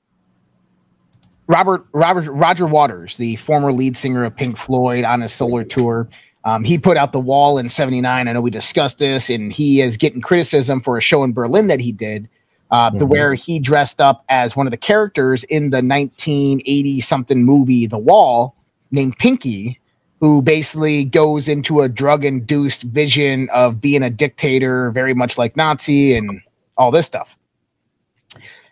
[1.48, 6.08] Robert Robert Roger Waters, the former lead singer of Pink Floyd, on his solar tour.
[6.44, 9.80] Um, he put out the wall in 79 i know we discussed this and he
[9.80, 12.28] is getting criticism for a show in berlin that he did
[12.72, 13.10] uh, the Mhm.
[13.10, 18.00] where he dressed up as one of the characters in the 1980 something movie the
[18.00, 18.56] wall
[18.90, 19.80] named pinky
[20.22, 25.58] who basically goes into a drug induced vision of being a dictator very much like
[25.58, 26.42] nazi and
[26.78, 27.38] all this stuff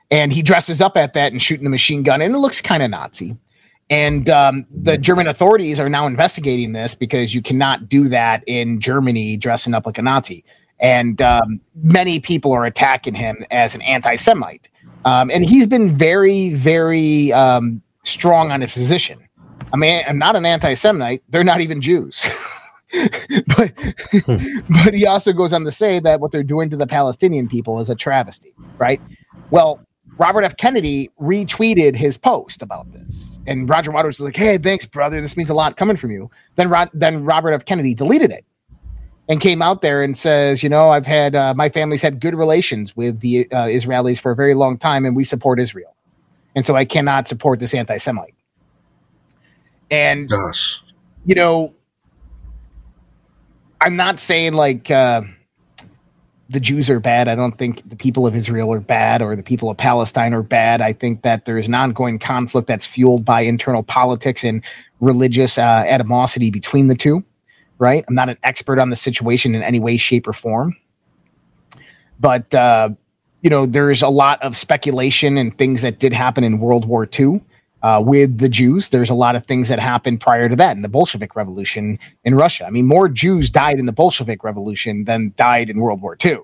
[0.09, 2.81] and he dresses up at that and shooting the machine gun and it looks kind
[2.81, 3.35] of nazi
[3.89, 8.79] and um, the German authorities are now investigating this because you cannot do that in
[8.79, 10.43] Germany dressing up like a Nazi.
[10.79, 14.69] And um, many people are attacking him as an anti Semite.
[15.05, 19.19] Um, and he's been very, very um, strong on his position.
[19.71, 22.23] I mean, I'm not an anti Semite, they're not even Jews.
[23.57, 23.71] but,
[24.69, 27.79] but he also goes on to say that what they're doing to the Palestinian people
[27.79, 28.99] is a travesty, right?
[29.51, 29.79] Well,
[30.17, 30.57] Robert F.
[30.57, 35.21] Kennedy retweeted his post about this, and Roger Waters was like, "Hey, thanks, brother.
[35.21, 37.63] This means a lot coming from you." Then, Ro- then Robert F.
[37.63, 38.43] Kennedy deleted it
[39.29, 42.35] and came out there and says, "You know, I've had uh, my family's had good
[42.35, 45.95] relations with the uh, Israelis for a very long time, and we support Israel,
[46.53, 48.35] and so I cannot support this anti-Semite."
[49.91, 50.81] And gosh,
[51.25, 51.73] you know,
[53.81, 55.21] I'm not saying like uh,
[56.49, 57.27] the Jews are bad.
[57.27, 60.43] I don't think the people of Israel are bad or the people of Palestine are
[60.43, 60.81] bad.
[60.81, 64.63] I think that there is an ongoing conflict that's fueled by internal politics and
[64.99, 67.23] religious uh, animosity between the two.
[67.77, 68.03] Right?
[68.09, 70.75] I'm not an expert on the situation in any way, shape, or form,
[72.19, 72.89] but uh,
[73.41, 77.07] you know, there's a lot of speculation and things that did happen in World War
[77.17, 77.41] II
[77.81, 78.89] uh, with the Jews.
[78.89, 82.35] There's a lot of things that happened prior to that in the Bolshevik Revolution in
[82.35, 82.65] Russia.
[82.65, 86.39] I mean, more Jews died in the Bolshevik Revolution than died in World War II.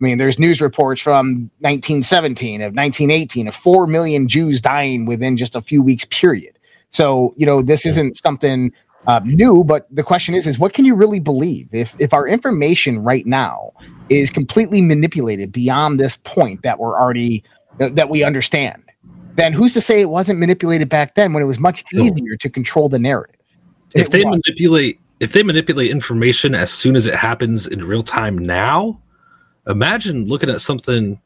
[0.00, 5.36] I mean, there's news reports from 1917 of 1918 of 4 million Jews dying within
[5.36, 6.58] just a few weeks period.
[6.88, 8.72] So, you know, this isn't something
[9.06, 12.26] uh, new, but the question is, is what can you really believe if, if our
[12.26, 13.72] information right now
[14.08, 17.44] is completely manipulated beyond this point that we're already,
[17.78, 18.82] that we understand?
[19.36, 22.48] Then who's to say it wasn't manipulated back then when it was much easier to
[22.50, 23.36] control the narrative?
[23.94, 24.40] If It they was.
[24.46, 28.98] manipulate if they manipulate information as soon as it happens in real time now,
[29.66, 31.20] imagine looking at something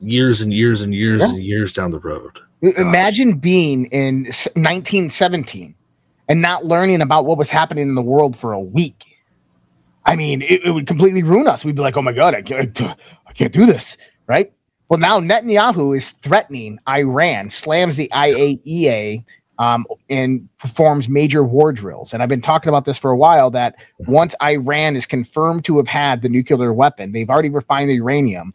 [0.00, 1.30] years and years and years Yeah.
[1.30, 2.38] and years down the road.
[2.62, 5.74] Imagine being in 1917
[6.28, 9.06] and not learning about what was happening in the world for a week.
[10.04, 11.64] I mean, it, it would completely ruin us.
[11.64, 14.52] We'd be like, "Oh my god, I can't, I can't do this." Right?
[14.90, 19.24] Well, now Netanyahu is threatening Iran, slams the IAEA,
[19.60, 22.12] um, and performs major war drills.
[22.12, 23.52] And I've been talking about this for a while.
[23.52, 27.94] That once Iran is confirmed to have had the nuclear weapon, they've already refined the
[27.94, 28.52] uranium.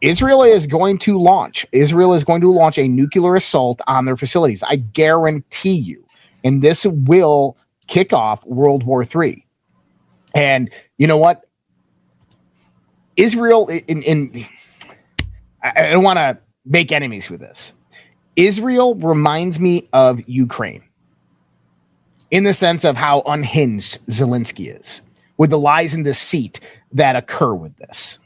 [0.00, 1.64] Israel is going to launch.
[1.70, 4.64] Israel is going to launch a nuclear assault on their facilities.
[4.64, 6.04] I guarantee you.
[6.42, 9.46] And this will kick off World War III.
[10.34, 10.68] And
[10.98, 11.42] you know what?
[13.16, 14.46] Israel in, in
[15.76, 17.74] I I don't want to make enemies with this.
[18.36, 20.82] Israel reminds me of Ukraine
[22.30, 25.02] in the sense of how unhinged Zelensky is
[25.36, 26.60] with the lies and deceit
[26.92, 28.18] that occur with this.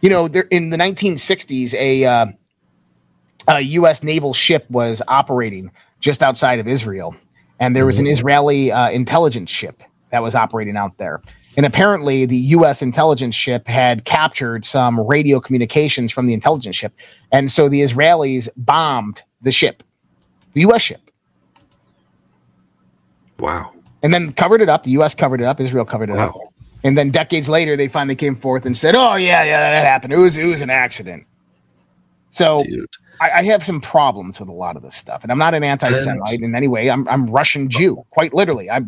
[0.00, 2.26] You know, there in the 1960s, a, uh,
[3.48, 4.02] a U.S.
[4.02, 5.70] naval ship was operating
[6.00, 7.14] just outside of Israel,
[7.58, 11.20] and there was an Israeli uh, intelligence ship that was operating out there.
[11.56, 12.80] And apparently, the U.S.
[12.80, 16.92] intelligence ship had captured some radio communications from the intelligence ship,
[17.32, 19.82] and so the Israelis bombed the ship,
[20.52, 20.80] the U.S.
[20.82, 21.00] ship,
[23.38, 23.72] Wow.
[24.02, 24.84] and then covered it up.
[24.84, 25.14] The U.S.
[25.14, 25.60] covered it up.
[25.60, 26.34] Israel covered it up.
[26.84, 30.12] And then decades later, they finally came forth and said, "Oh yeah, yeah, that happened.
[30.12, 31.26] It was it was an accident."
[32.30, 32.62] So
[33.20, 35.62] I, I have some problems with a lot of this stuff, and I'm not an
[35.64, 36.88] anti-Semite in any way.
[36.90, 38.70] I'm I'm Russian Jew, quite literally.
[38.70, 38.80] I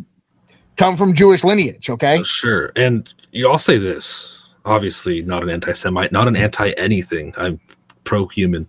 [0.76, 1.90] come from Jewish lineage.
[1.90, 2.72] Okay, Sure.
[2.76, 4.38] And you all say this.
[4.64, 7.34] Obviously, not an anti Semite, not an anti anything.
[7.36, 7.60] I'm
[8.04, 8.66] pro human.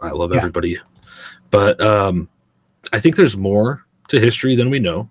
[0.00, 0.38] I love Yeah.
[0.38, 0.78] everybody.
[1.50, 2.28] But um,
[2.92, 5.08] I think there's more to history than we know.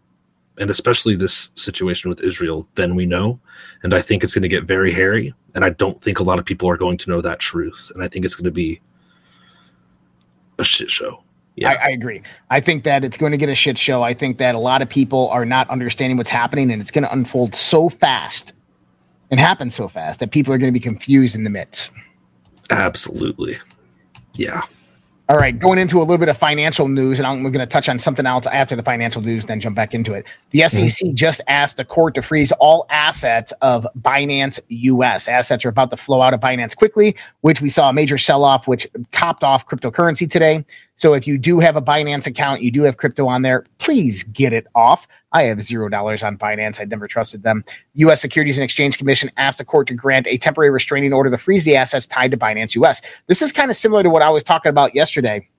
[0.58, 3.40] And especially this situation with Israel than we know.
[3.84, 5.34] And I think it's going to get very hairy.
[5.56, 7.92] And I don't think a lot of people are going to know that truth.
[7.96, 8.80] And I think it's going to be
[10.60, 11.24] a shit show.
[11.56, 11.72] Yeah.
[11.72, 12.22] I, I agree.
[12.50, 14.04] I think that it's going to get a shit show.
[14.04, 17.04] I think that a lot of people are not understanding what's happening, and it's going
[17.04, 18.54] to unfold so fast
[19.30, 21.92] and happen so fast that people are going to be confused in the midst.
[22.70, 23.58] Absolutely.
[24.36, 24.62] Yeah.
[25.32, 27.88] All right, going into a little bit of financial news, and I'm going to touch
[27.88, 30.26] on something else after the financial news, then jump back into it.
[30.50, 30.88] The mm-hmm.
[30.90, 35.30] SEC just asked the court to freeze all assets of Binance US.
[35.30, 38.44] Assets are about to flow out of Binance quickly, which we saw a major sell
[38.44, 40.66] off, which topped off cryptocurrency today.
[41.02, 44.22] So if you do have a Binance account, you do have crypto on there, please
[44.22, 45.08] get it off.
[45.32, 46.80] I have zero dollars on Binance.
[46.80, 47.66] I never trusted them.
[47.96, 48.22] U.S.
[48.22, 51.64] Securities and Exchange Commission asked the court to grant a temporary restraining order to freeze
[51.64, 53.02] the assets tied to Binance US.
[53.26, 55.50] This is kind of similar to what I was talking about yesterday.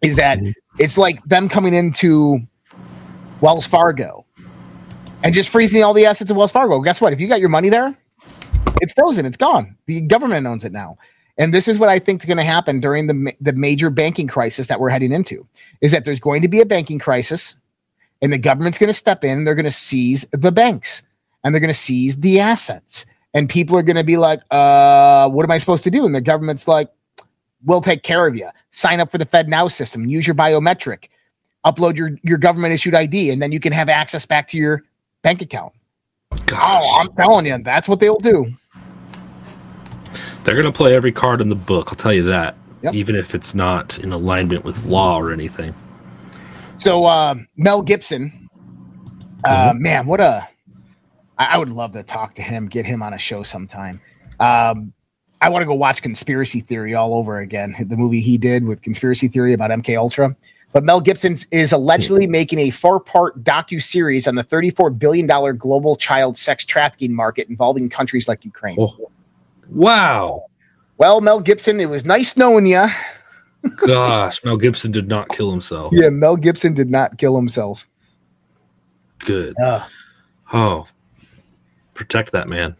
[0.00, 0.52] Is that mm-hmm.
[0.78, 2.38] it's like them coming into
[3.42, 4.24] Wells Fargo
[5.22, 6.80] and just freezing all the assets of Wells Fargo.
[6.80, 7.12] Guess what?
[7.12, 7.94] If you got your money there,
[8.80, 9.26] it's frozen.
[9.26, 9.76] It's gone.
[9.84, 10.96] The government owns it now.
[11.38, 14.28] And this is what I think is going to happen during the the major banking
[14.28, 15.46] crisis that we're heading into.
[15.80, 17.56] Is that there's going to be a banking crisis,
[18.20, 19.44] and the government's going to step in.
[19.44, 21.02] They're going to seize the banks,
[21.42, 23.06] and they're going to seize the assets.
[23.34, 26.14] And people are going to be like, "Uh, what am I supposed to do?" And
[26.14, 26.90] the government's like,
[27.64, 28.50] "We'll take care of you.
[28.70, 30.06] Sign up for the Fed Now system.
[30.06, 31.08] Use your biometric.
[31.64, 34.82] Upload your your government issued ID, and then you can have access back to your
[35.22, 35.72] bank account."
[36.46, 36.82] Gosh.
[36.84, 38.52] Oh, I'm telling you, that's what they'll do.
[40.44, 41.88] They're going to play every card in the book.
[41.88, 42.56] I'll tell you that.
[42.82, 42.94] Yep.
[42.94, 45.72] Even if it's not in alignment with law or anything.
[46.78, 48.48] So uh, Mel Gibson,
[49.44, 50.48] uh, man, what a!
[51.38, 54.00] I, I would love to talk to him, get him on a show sometime.
[54.40, 54.92] Um,
[55.40, 58.82] I want to go watch Conspiracy Theory all over again, the movie he did with
[58.82, 60.36] Conspiracy Theory about MK Ultra.
[60.72, 65.26] But Mel Gibson is allegedly making a four-part docu series on the $34 billion
[65.56, 68.76] global child sex trafficking market involving countries like Ukraine.
[68.80, 69.10] Oh,
[69.74, 70.46] Wow.
[70.98, 72.86] Well, Mel Gibson, it was nice knowing you.
[73.76, 75.92] Gosh, Mel Gibson did not kill himself.
[75.92, 77.88] Yeah, Mel Gibson did not kill himself.
[79.20, 79.54] Good.
[79.60, 79.84] Uh,
[80.54, 80.86] Oh,
[81.94, 82.76] protect that man.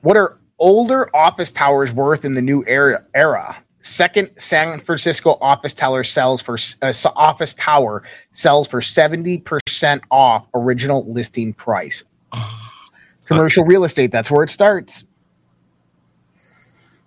[0.00, 3.04] what are older office towers worth in the new era?
[3.14, 3.56] Era.
[3.82, 10.46] Second San Francisco office tower sells for uh, office tower sells for seventy percent off
[10.54, 12.04] original listing price.
[13.26, 14.12] Commercial real estate.
[14.12, 15.04] That's where it starts.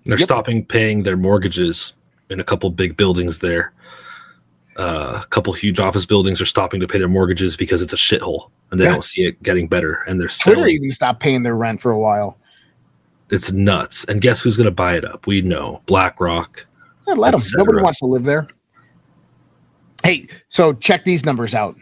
[0.06, 0.26] They're Yep.
[0.26, 1.94] stopping paying their mortgages
[2.30, 3.72] in a couple big buildings there.
[4.76, 7.98] Uh, a couple huge office buildings are stopping to pay their mortgages because it's a
[7.98, 8.92] shithole and they Yeah.
[8.92, 10.04] don't see it getting better.
[10.08, 10.70] And they're Twitter selling.
[10.74, 12.38] even stopped paying their rent for a while.
[13.30, 14.04] It's nuts.
[14.06, 15.28] And guess who's going to buy it up?
[15.28, 16.66] We know BlackRock.
[17.08, 17.42] Yeah, let them.
[17.56, 18.48] Nobody wants to live there.
[20.04, 21.78] Hey, so check these numbers out.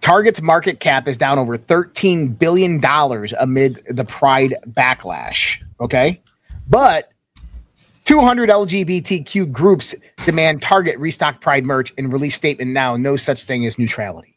[0.00, 2.80] Target's market cap is down over $13 billion
[3.38, 5.62] amid the pride backlash.
[5.80, 6.20] Okay.
[6.68, 7.11] But
[8.04, 9.94] 200 LGBTQ groups
[10.24, 12.96] demand Target restock pride merch and release statement now.
[12.96, 14.36] No such thing as neutrality.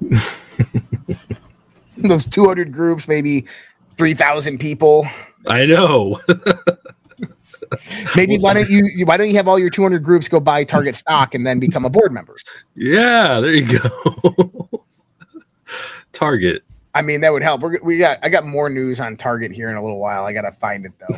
[1.96, 3.46] Those 200 groups, maybe
[3.96, 5.06] 3,000 people.
[5.46, 6.20] I know.
[8.14, 10.62] Maybe why don't you you- why don't you have all your 200 groups go buy
[10.64, 12.36] Target stock and then become a board member?
[12.76, 14.84] yeah, there you go.
[16.12, 16.62] Target.
[16.94, 17.62] I mean, that would help.
[17.62, 20.24] We're, we got I got more news on Target here in a little while.
[20.24, 21.16] I gotta find it though.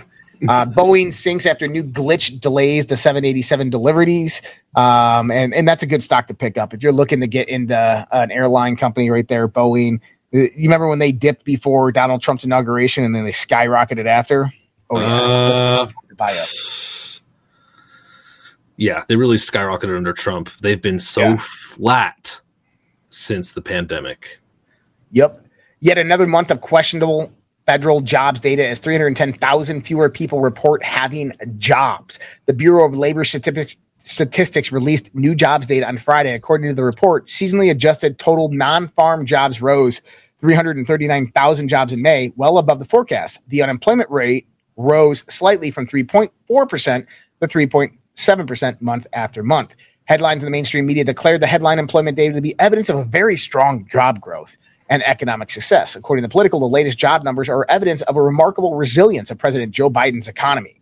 [0.49, 4.43] Uh, Boeing sinks after new glitch delays the 787 deliveries,
[4.77, 7.49] um, and and that's a good stock to pick up if you're looking to get
[7.49, 9.49] into an airline company right there.
[9.49, 9.97] Boeing.
[10.35, 14.53] Uh, You remember when they dipped before Donald Trump's inauguration and then they skyrocketed after?
[14.91, 16.49] Oh yeah, Uh, buy up.
[18.77, 20.51] yeah, they really skyrocketed under Trump.
[20.61, 21.37] They've been so Yeah.
[21.41, 22.41] flat
[23.09, 24.41] since the pandemic.
[25.13, 25.45] Yep.
[25.81, 27.33] Yet another month of questionable
[27.67, 32.19] federal jobs data as 310,000 fewer people report having jobs.
[32.47, 36.33] The Bureau of Labor Statistics Statistics released new jobs data on Friday.
[36.33, 40.01] According to the report, seasonally adjusted total non-farm jobs rose
[40.41, 43.41] 339,000 jobs in May, well above the forecast.
[43.49, 44.47] The unemployment rate
[44.77, 47.07] rose slightly from 3.4%
[47.41, 49.75] to 3.7% month after month.
[50.05, 53.05] Headlines in the mainstream media declared the headline employment data to be evidence of a
[53.05, 54.57] very strong job growth
[54.89, 55.97] and economic success.
[55.97, 59.73] According to Politico, the latest job numbers are evidence of a remarkable resilience of President
[59.73, 60.81] Joe Biden's economy.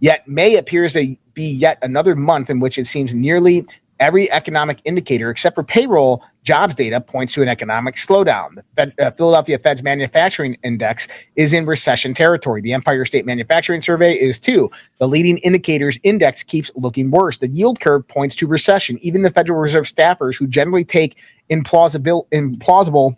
[0.00, 3.66] Yet May appears to be yet another month in which it seems nearly
[4.00, 8.56] every economic indicator except for payroll jobs data points to an economic slowdown.
[8.56, 12.60] The Fed, uh, Philadelphia Fed's manufacturing index is in recession territory.
[12.60, 14.70] The Empire State Manufacturing Survey is too.
[14.98, 17.38] The leading indicators index keeps looking worse.
[17.38, 18.98] The yield curve points to recession.
[19.00, 21.16] Even the Federal Reserve staffers who generally take
[21.48, 23.16] implausible, implausible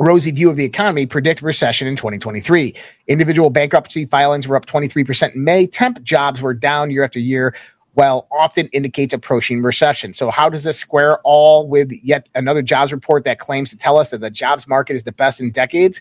[0.00, 2.74] rosy view of the economy predict recession in 2023.
[3.06, 5.66] Individual bankruptcy filings were up 23% in May.
[5.66, 7.54] Temp jobs were down year after year,
[7.94, 10.14] while often indicates approaching recession.
[10.14, 13.98] So, how does this square all with yet another jobs report that claims to tell
[13.98, 16.00] us that the jobs market is the best in decades?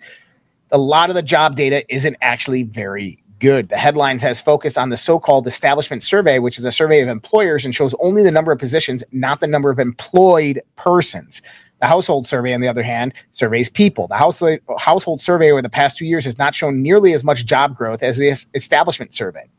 [0.71, 3.69] A lot of the job data isn't actually very good.
[3.69, 7.65] The headlines has focused on the so-called establishment survey, which is a survey of employers
[7.65, 11.41] and shows only the number of positions, not the number of employed persons.
[11.81, 14.07] The household survey, on the other hand, surveys people.
[14.07, 17.45] The household household survey over the past two years has not shown nearly as much
[17.45, 19.49] job growth as the establishment survey.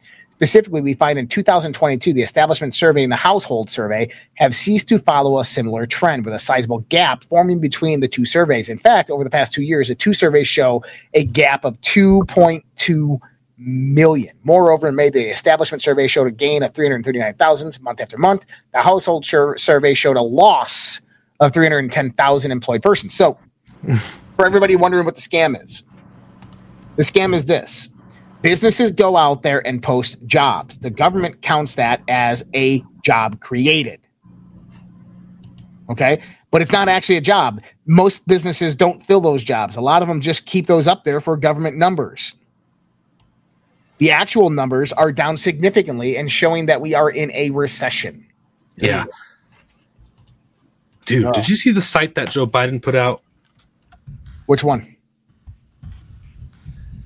[0.41, 4.99] Specifically, we find in 2022, the establishment survey and the household survey have ceased to
[4.99, 8.71] follow a similar trend with a sizable gap forming between the two surveys.
[8.71, 13.21] In fact, over the past two years, the two surveys show a gap of 2.2
[13.59, 14.35] million.
[14.43, 18.47] Moreover, in May, the establishment survey showed a gain of 339,000 month after month.
[18.73, 21.03] The household sur- survey showed a loss
[21.41, 23.15] of 310,000 employed persons.
[23.15, 23.39] So,
[24.37, 25.83] for everybody wondering what the scam is,
[26.97, 27.89] the scam is this
[28.43, 30.79] businesses go out there and post jobs.
[30.79, 34.01] The government counts that as a job created.
[35.91, 36.23] Okay.
[36.51, 37.63] But it's not actually a job.
[37.87, 39.77] Most businesses don't fill those jobs.
[39.77, 42.35] A lot of them just keep those up there for government numbers.
[43.99, 48.27] The actual numbers are down significantly and showing that we are in a recession.
[48.77, 49.05] Yeah.
[51.11, 51.33] Dude, Oh.
[51.33, 53.23] did you see the site that Joe Biden put out?
[54.47, 54.97] Which one?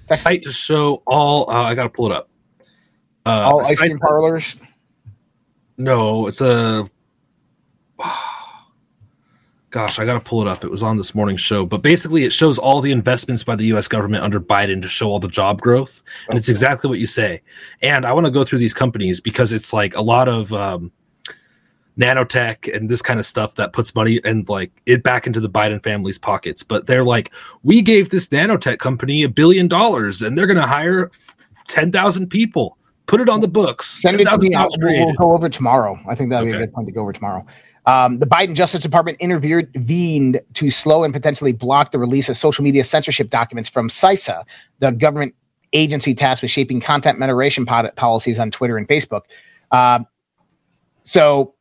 [0.08, 1.50] The site to show all.
[1.50, 2.28] Uh, I got to pull it up.
[3.24, 4.56] Uh, All ice cream parlors.
[5.78, 6.88] No, it's a.
[9.70, 10.62] Gosh, I got to pull it up.
[10.62, 13.64] It was on this morning's show, but basically, it shows all the investments by the
[13.66, 13.88] U.S.
[13.88, 17.42] government under Biden to show all the job growth, and it's exactly what you say.
[17.82, 20.92] And I want to go through these companies because it's like a lot of um,
[21.98, 25.48] nanotech and this kind of stuff that puts money and like it back into the
[25.48, 26.62] Biden family's pockets.
[26.62, 27.32] But they're like,
[27.62, 31.10] we gave this nanotech company a billion dollars, and they're going to hire
[31.68, 32.78] ten thousand people.
[33.06, 33.86] Put it on the books.
[33.86, 34.54] Send it to 10,000 me.
[34.54, 35.98] I'll, we'll, we'll go over tomorrow.
[36.08, 37.44] I think that'll be a good point to go over tomorrow.
[37.86, 42.64] Um, the Biden Justice Department intervened to slow and potentially block the release of social
[42.64, 44.44] media censorship documents from CISA,
[44.78, 45.34] the government
[45.74, 49.22] agency tasked with shaping content moderation pod- policies on Twitter and Facebook.
[49.70, 50.06] Um,
[51.02, 51.53] so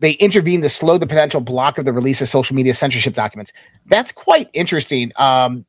[0.00, 3.52] they intervened to slow the potential block of the release of social media censorship documents.
[3.86, 5.12] That's quite interesting.
[5.16, 5.64] Um,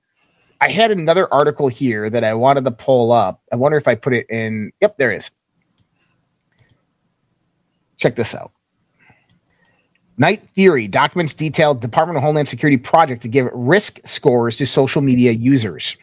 [0.59, 3.41] I had another article here that I wanted to pull up.
[3.51, 4.71] I wonder if I put it in.
[4.81, 5.31] Yep, there it is.
[7.97, 8.51] Check this out.
[10.17, 15.01] Night Theory documents detailed Department of Homeland Security project to give risk scores to social
[15.01, 15.95] media users.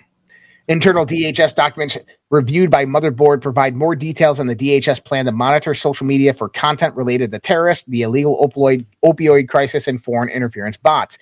[0.66, 1.98] Internal DHS documents
[2.30, 6.48] reviewed by Motherboard provide more details on the DHS plan to monitor social media for
[6.48, 11.18] content related to terrorists, the illegal opioid, opioid crisis, and foreign interference bots.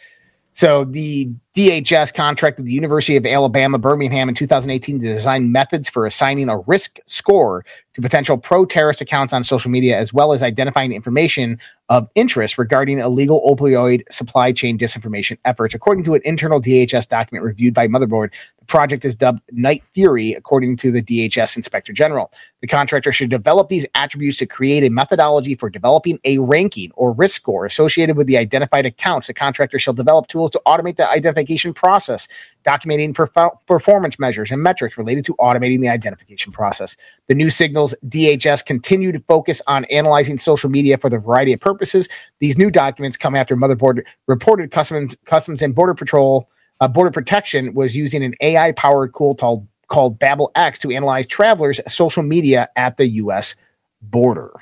[0.55, 6.07] So the DHS contracted the University of Alabama, Birmingham in 2018 to design methods for
[6.07, 10.92] assigning a risk score to potential pro-terrorist accounts on social media, as well as identifying
[10.92, 11.59] information
[11.90, 15.74] of interest regarding illegal opioid supply chain disinformation efforts.
[15.74, 20.32] According to an internal DHS document reviewed by Motherboard, the project is dubbed Night Theory,
[20.32, 22.32] according to the DHS Inspector General.
[22.62, 27.12] The contractor should develop these attributes to create a methodology for developing a ranking or
[27.12, 29.26] risk score associated with the identified accounts.
[29.26, 31.41] The contractor shall develop tools to automate the identification
[31.74, 32.28] process,
[32.66, 36.97] documenting perf- performance measures and metrics related to automating the identification process.
[37.28, 41.61] The new signals DHS continue to focus on analyzing social media for the variety of
[41.61, 42.09] purposes.
[42.40, 46.49] These new documents come after Motherboard reported Customs, Customs and Border Patrol,
[46.80, 51.26] uh, Border Protection was using an AI powered tool called, called Babel X to analyze
[51.26, 53.55] travelers' social media at the U.S.
[54.01, 54.53] border.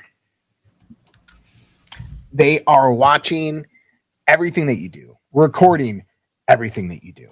[2.33, 3.65] They are watching
[4.27, 6.03] everything that you do, recording
[6.47, 7.27] everything that you do.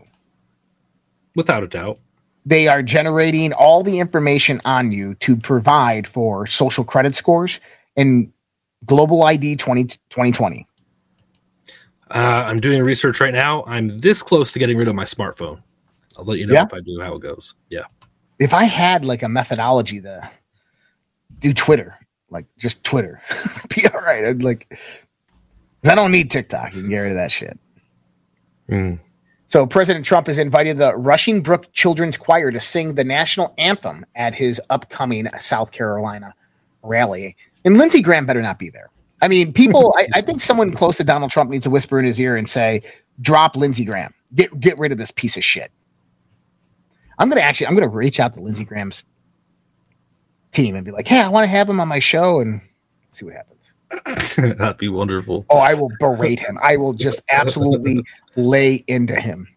[1.36, 2.00] Without a doubt.
[2.46, 7.60] They are generating all the information on you to provide for social credit scores
[7.96, 8.32] and
[8.86, 10.66] global ID 20, 2020.
[12.12, 13.64] Uh, I'm doing research right now.
[13.66, 15.62] I'm this close to getting rid of my smartphone.
[16.18, 16.66] I'll let you know Yeah?
[16.66, 17.54] if I do how it goes.
[17.70, 17.84] Yeah.
[18.40, 20.30] If I had like a methodology to
[21.40, 21.96] do Twitter,
[22.32, 23.22] like just Twitter,
[23.76, 24.26] be all right.
[24.26, 24.76] I'd like,
[25.86, 26.74] I don't need TikTok.
[26.74, 27.60] You can get rid of that shit.
[29.48, 34.06] So President Trump has invited the Rushing Brook Children's Choir to sing the national anthem
[34.16, 36.34] at his upcoming South Carolina
[36.84, 37.36] rally.
[37.66, 38.90] And Lindsey Graham better not be there.
[39.22, 42.06] I mean, people, I, I think someone close to Donald Trump needs to whisper in
[42.06, 42.84] his ear and say,
[43.22, 44.14] drop Lindsey Graham.
[44.36, 45.72] Get get rid of this piece of shit.
[47.18, 49.04] I'm gonna actually I'm gonna reach out to Lindsey Graham's
[50.52, 52.62] team and be like, hey, I want to have him on my show and
[53.12, 53.59] see what happens.
[54.38, 55.46] That'd be wonderful.
[55.50, 56.60] Oh, I will berate him.
[56.62, 58.04] I will just absolutely
[58.36, 59.48] lay into him.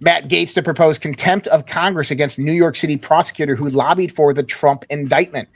[0.00, 4.34] Matt Gaetz to propose contempt of Congress against New York City prosecutor who lobbied for
[4.34, 5.48] the Trump indictment.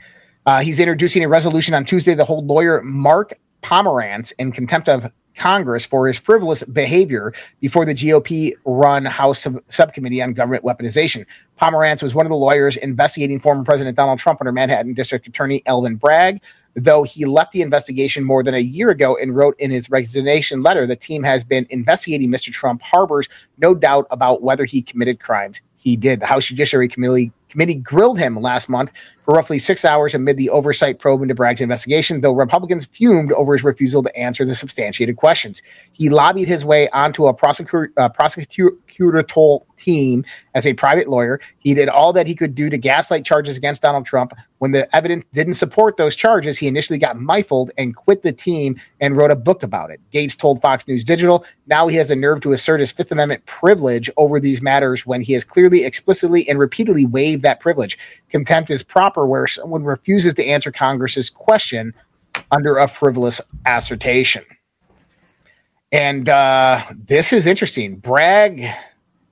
[0.45, 5.11] Uh, he's introducing a resolution on Tuesday to hold lawyer Mark Pomerantz in contempt of
[5.39, 11.25] Congress for his frivolous behavior before the GOP run House sub- Subcommittee on Government Weaponization.
[11.59, 15.63] Pomerantz was one of the lawyers investigating former President Donald Trump under Manhattan District Attorney
[15.65, 16.41] Alvin Bragg.
[16.75, 20.61] Though he left the investigation more than a year ago and wrote in his resignation
[20.61, 22.51] letter, the team has been investigating Mr.
[22.51, 23.27] Trump harbors
[23.57, 25.61] no doubt about whether he committed crimes.
[25.77, 26.19] He did.
[26.19, 28.91] The House Judiciary Committee committee grilled him last month
[29.23, 33.53] for roughly six hours amid the oversight probe into Bragg's investigation, though Republicans fumed over
[33.53, 35.61] his refusal to answer the substantiated questions.
[35.91, 41.39] He lobbied his way onto a prosecutor, uh, prosecutorial team as a private lawyer.
[41.59, 44.33] He did all that he could do to gaslight charges against Donald Trump.
[44.59, 48.79] When the evidence didn't support those charges, he initially got muffled and quit the team
[48.99, 50.01] and wrote a book about it.
[50.13, 53.45] Gaetz told Fox News Digital, now he has a nerve to assert his Fifth Amendment
[53.45, 57.97] privilege over these matters when he has clearly, explicitly, and repeatedly waived that privilege.
[58.29, 61.93] Contempt is proper where someone refuses to answer Congress's question
[62.51, 64.43] under a frivolous assertion.
[65.91, 67.95] And uh, this is interesting.
[67.95, 68.69] Bragg,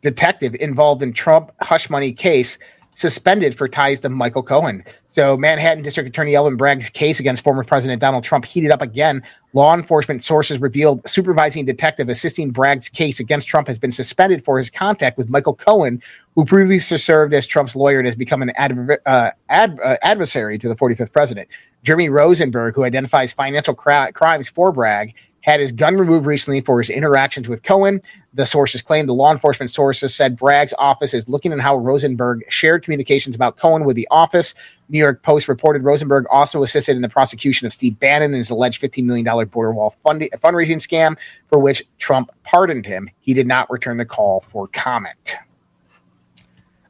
[0.02, 2.58] detective involved in Trump hush money case,
[2.98, 4.84] suspended for ties to Michael Cohen.
[5.08, 9.22] So, Manhattan District Attorney Alvin Bragg's case against former President Donald Trump heated up again.
[9.54, 14.58] Law enforcement sources revealed supervising detective assisting Bragg's case against Trump has been suspended for
[14.58, 16.02] his contact with Michael Cohen,
[16.34, 20.58] who previously served as Trump's lawyer and has become an adver- uh, ad- uh, adversary
[20.58, 21.48] to the 45th president.
[21.84, 25.14] Jeremy Rosenberg, who identifies financial cri- crimes for Bragg,
[25.48, 28.02] had his gun removed recently for his interactions with Cohen.
[28.34, 32.44] The sources claim the law enforcement sources said Bragg's office is looking at how Rosenberg
[32.50, 34.54] shared communications about Cohen with the office.
[34.90, 38.50] New York Post reported Rosenberg also assisted in the prosecution of Steve Bannon in his
[38.50, 41.18] alleged $15 million border wall fund- fundraising scam,
[41.48, 43.10] for which Trump pardoned him.
[43.22, 45.36] He did not return the call for comment.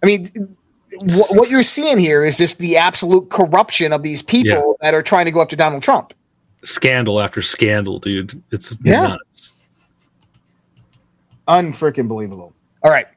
[0.01, 0.57] I mean,
[0.93, 5.03] what, what you're seeing here is just the absolute corruption of these people that are
[5.03, 6.13] trying to go after Donald Trump.
[6.63, 8.41] Scandal after scandal, dude.
[8.51, 9.01] It's Yeah.
[9.01, 9.53] nuts.
[11.47, 12.53] Unfreaking believable.
[12.83, 13.07] All right.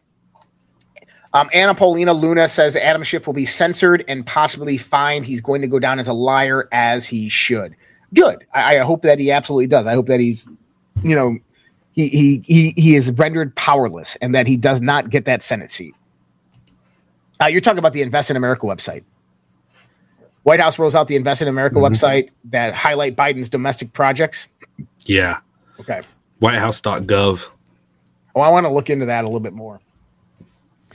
[1.33, 5.25] Um, Anna Paulina Luna says Adam Schiff will be censored and possibly fined.
[5.25, 7.77] He's going to go down as a liar as he should.
[8.15, 8.45] Good.
[8.53, 9.87] I, I hope that he absolutely does.
[9.87, 10.45] I hope that he's,
[11.05, 11.39] you know,
[11.93, 15.71] he, he he he is rendered powerless and that he does not get that Senate
[15.71, 15.95] seat.
[17.41, 19.05] Uh, you're talking about the Invest in America website.
[20.43, 21.91] White House rolls out the Invest in America Mhm.
[21.91, 24.49] website that highlight Biden's domestic projects.
[25.07, 25.39] Yeah.
[25.81, 26.01] Okay.
[26.39, 27.49] Whitehouse.gov.
[28.35, 29.81] Oh, I want to look into that a little bit more.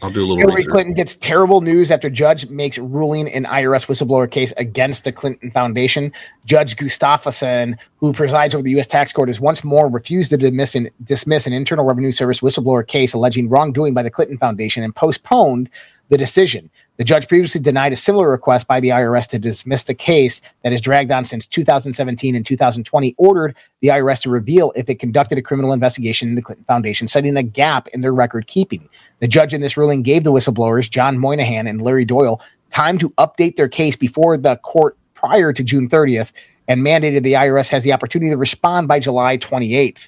[0.01, 0.71] I'll do a little Hillary research.
[0.71, 5.51] Clinton gets terrible news after judge makes ruling in IRS whistleblower case against the Clinton
[5.51, 6.11] Foundation.
[6.45, 8.87] Judge Gustafson, who presides over the U.S.
[8.87, 12.85] tax court, has once more refused to dismiss an, dismiss an Internal Revenue Service whistleblower
[12.85, 15.69] case alleging wrongdoing by the Clinton Foundation and postponed
[16.09, 16.69] the decision.
[16.97, 20.71] The judge previously denied a similar request by the IRS to dismiss the case that
[20.71, 25.37] has dragged on since 2017 and 2020, ordered the IRS to reveal if it conducted
[25.37, 28.87] a criminal investigation in the Clinton Foundation, citing a gap in their record keeping.
[29.19, 32.39] The judge in this ruling gave the whistleblowers, John Moynihan and Larry Doyle,
[32.69, 36.31] time to update their case before the court prior to June 30th
[36.67, 40.07] and mandated the IRS has the opportunity to respond by July 28th.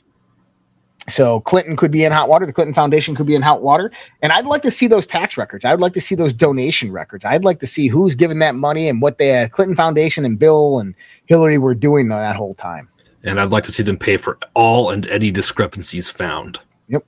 [1.10, 2.46] So Clinton could be in hot water.
[2.46, 3.92] The Clinton Foundation could be in hot water.
[4.22, 5.64] And I'd like to see those tax records.
[5.64, 7.24] I'd like to see those donation records.
[7.24, 10.38] I'd like to see who's giving that money and what the uh, Clinton Foundation and
[10.38, 10.94] Bill and
[11.26, 12.90] Hillary were doing that whole time.
[13.24, 16.60] And I'd like to see them pay for all and any discrepancies found.
[16.90, 17.06] Yep.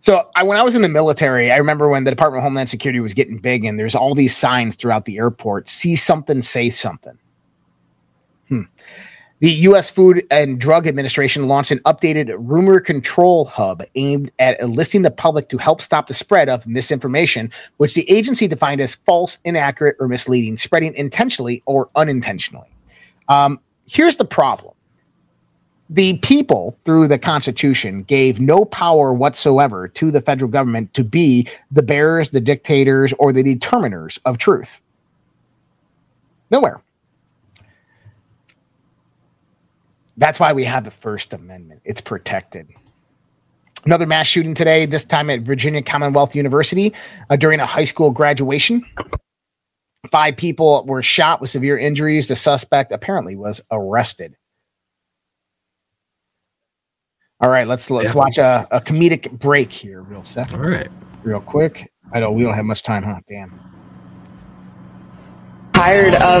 [0.00, 2.68] So I, when I was in the military, I remember when the Department of Homeland
[2.68, 6.70] Security was getting big, and there's all these signs throughout the airport: "See something, say
[6.70, 7.18] something."
[8.48, 8.62] Hmm.
[9.44, 9.90] The U.S.
[9.90, 15.50] Food and Drug Administration launched an updated rumor control hub aimed at enlisting the public
[15.50, 20.08] to help stop the spread of misinformation, which the agency defined as false, inaccurate, or
[20.08, 22.68] misleading, spreading intentionally or unintentionally.
[23.28, 24.72] Um, here's the problem
[25.90, 31.46] the people through the constitution gave no power whatsoever to the federal government to be
[31.70, 34.80] the bearers the dictators or the determiners of truth
[36.50, 36.80] nowhere
[40.16, 42.68] that's why we have the first amendment it's protected
[43.84, 46.92] another mass shooting today this time at virginia commonwealth university
[47.30, 48.84] uh, during a high school graduation
[50.10, 54.36] five people were shot with severe injuries the suspect apparently was arrested
[57.40, 58.18] all right, let's let's Yeah.
[58.18, 60.54] watch a, a comedic break here, real sec.
[60.54, 60.88] All right.
[61.24, 61.90] Real quick.
[62.12, 63.20] I know we don't have much time, huh?
[63.28, 63.60] Damn.
[65.84, 66.40] Tired of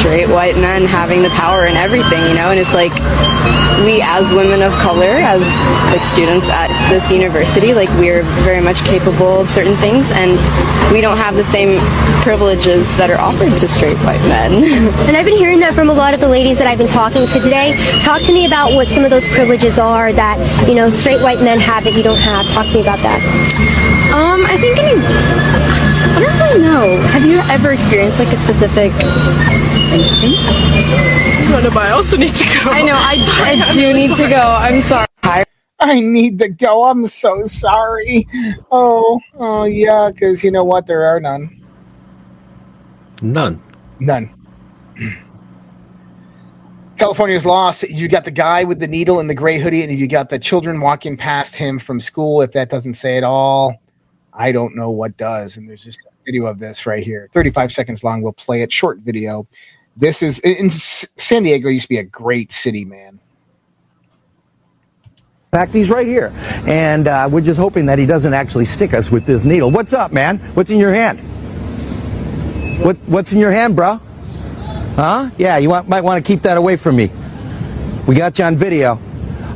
[0.00, 2.92] straight white men having the power and everything, you know, and it's like
[3.84, 5.44] we as women of color, as
[5.92, 10.32] like students at this university, like we're very much capable of certain things and
[10.94, 11.76] we don't have the same
[12.22, 14.64] privileges that are offered to straight white men.
[15.04, 17.26] And I've been hearing that from a lot of the ladies that I've been talking
[17.26, 17.74] to today.
[18.00, 21.42] Talk to me about what some of those privileges are that, you know, straight white
[21.42, 22.48] men have that you don't have.
[22.48, 23.20] Talk to me about that.
[24.14, 25.63] Um, I think in a,
[26.14, 27.02] I don't really know.
[27.08, 28.92] Have you ever experienced like a specific
[29.92, 30.38] instance?
[31.50, 32.70] No, but I also need to go.
[32.70, 33.16] I know, I,
[33.68, 34.40] I do need to go.
[34.40, 35.06] I'm sorry.
[35.80, 36.84] I need to go.
[36.84, 38.26] I'm so sorry.
[38.70, 40.86] Oh, oh yeah, because you know what?
[40.86, 41.60] There are none.
[43.20, 43.62] None.
[43.98, 44.30] None.
[46.96, 47.82] California's lost.
[47.82, 50.38] You got the guy with the needle and the gray hoodie, and you got the
[50.38, 52.40] children walking past him from school.
[52.40, 53.82] If that doesn't say it all,
[54.34, 55.56] I don't know what does.
[55.56, 58.20] And there's just a video of this right here, 35 seconds long.
[58.20, 58.72] We'll play it.
[58.72, 59.46] Short video.
[59.96, 61.68] This is in San Diego.
[61.68, 63.20] Used to be a great city, man.
[65.54, 66.32] In fact, he's right here.
[66.66, 69.70] And uh, we're just hoping that he doesn't actually stick us with this needle.
[69.70, 70.38] What's up, man?
[70.54, 71.20] What's in your hand?
[72.84, 74.00] What, what's in your hand, bro?
[74.96, 75.30] Huh?
[75.38, 77.08] Yeah, you want, might want to keep that away from me.
[78.08, 78.98] We got you on video.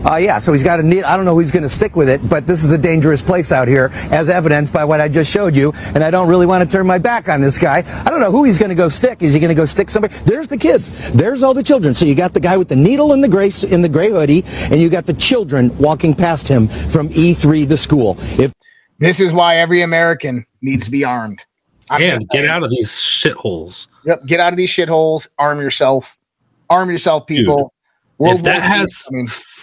[0.05, 1.05] Uh, yeah, so he's got a needle.
[1.07, 3.51] I don't know who's going to stick with it, but this is a dangerous place
[3.51, 5.72] out here, as evidenced by what I just showed you.
[5.94, 7.78] And I don't really want to turn my back on this guy.
[8.05, 9.22] I don't know who he's going to go stick.
[9.22, 10.14] Is he going to go stick somebody?
[10.24, 11.12] There's the kids.
[11.12, 11.94] There's all the children.
[11.94, 14.44] So you got the guy with the needle in the gray in the gray hoodie,
[14.70, 18.16] and you got the children walking past him from E3, the school.
[18.38, 18.53] If
[18.99, 21.44] This is why every American needs to be armed.
[21.90, 23.88] I'm and get out of these shitholes.
[24.05, 25.28] Yep, get out of these shitholes.
[25.38, 26.18] Arm yourself.
[26.70, 27.72] Arm yourself, people.
[28.20, 29.09] if that War II has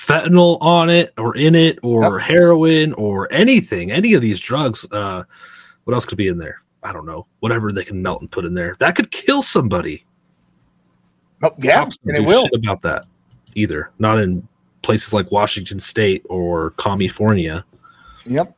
[0.06, 5.24] fentanyl on it or in it or heroin or anything, any of these drugs, uh,
[5.86, 6.62] what else could be in there?
[6.84, 7.26] I don't know.
[7.39, 10.06] Whatever they can melt and put in there, that could kill somebody.
[11.43, 12.43] Oh, yeah, Cops and it will.
[12.43, 13.06] shit about that
[13.56, 13.91] either.
[13.99, 14.47] Not in
[14.82, 17.66] places like Washington State or California.
[18.26, 18.56] Yep.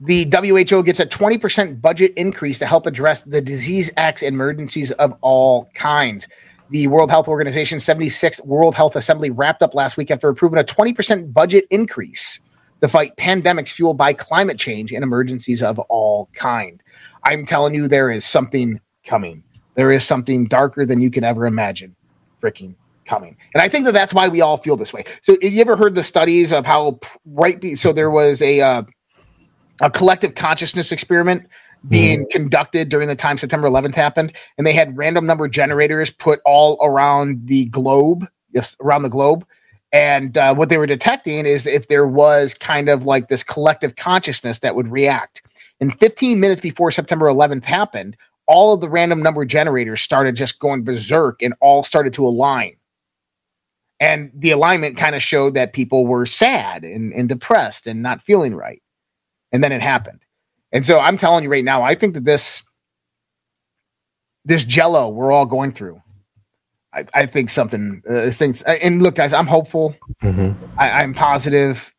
[0.00, 4.90] The WHO gets a 20% budget increase to help address the Disease X and emergencies
[4.92, 6.28] of all kinds.
[6.74, 10.64] The World Health Organization 76th World Health Assembly wrapped up last week after approving a
[10.64, 12.40] 20% budget increase
[12.80, 16.82] to fight pandemics fueled by climate change and emergencies of all kind.
[17.22, 19.44] I'm telling you, there is something coming.
[19.76, 21.94] There is something darker than you can ever imagine
[22.42, 22.74] freaking
[23.06, 23.36] coming.
[23.54, 25.04] And I think that that's why we all feel this way.
[25.22, 27.60] So, you ever heard the studies of how right?
[27.60, 28.82] Be, so there was a uh,
[29.80, 31.46] a collective consciousness experiment
[31.88, 32.30] being mm.
[32.30, 36.78] conducted during the time September 11th happened, and they had random number generators put all
[36.82, 39.46] around the globe, yes, around the globe.
[39.92, 43.94] And uh, what they were detecting is if there was kind of like this collective
[43.96, 45.42] consciousness that would react.
[45.80, 48.16] And 15 minutes before September 11th happened,
[48.46, 52.76] all of the random number generators started just going berserk and all started to align.
[54.00, 58.20] And the alignment kind of showed that people were sad and, and depressed and not
[58.20, 58.82] feeling right.
[59.52, 60.23] And then it happened.
[60.74, 62.62] And so I'm telling you right now, I think that this
[64.44, 66.02] this jello we're all going through,
[66.92, 68.62] I, I think something uh, things.
[68.62, 69.96] And look, guys, I'm hopeful.
[70.22, 70.62] Mm-hmm.
[70.76, 71.94] I, I'm positive,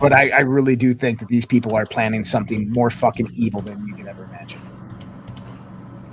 [0.00, 3.60] but I, I really do think that these people are planning something more fucking evil
[3.60, 4.21] than you can ever.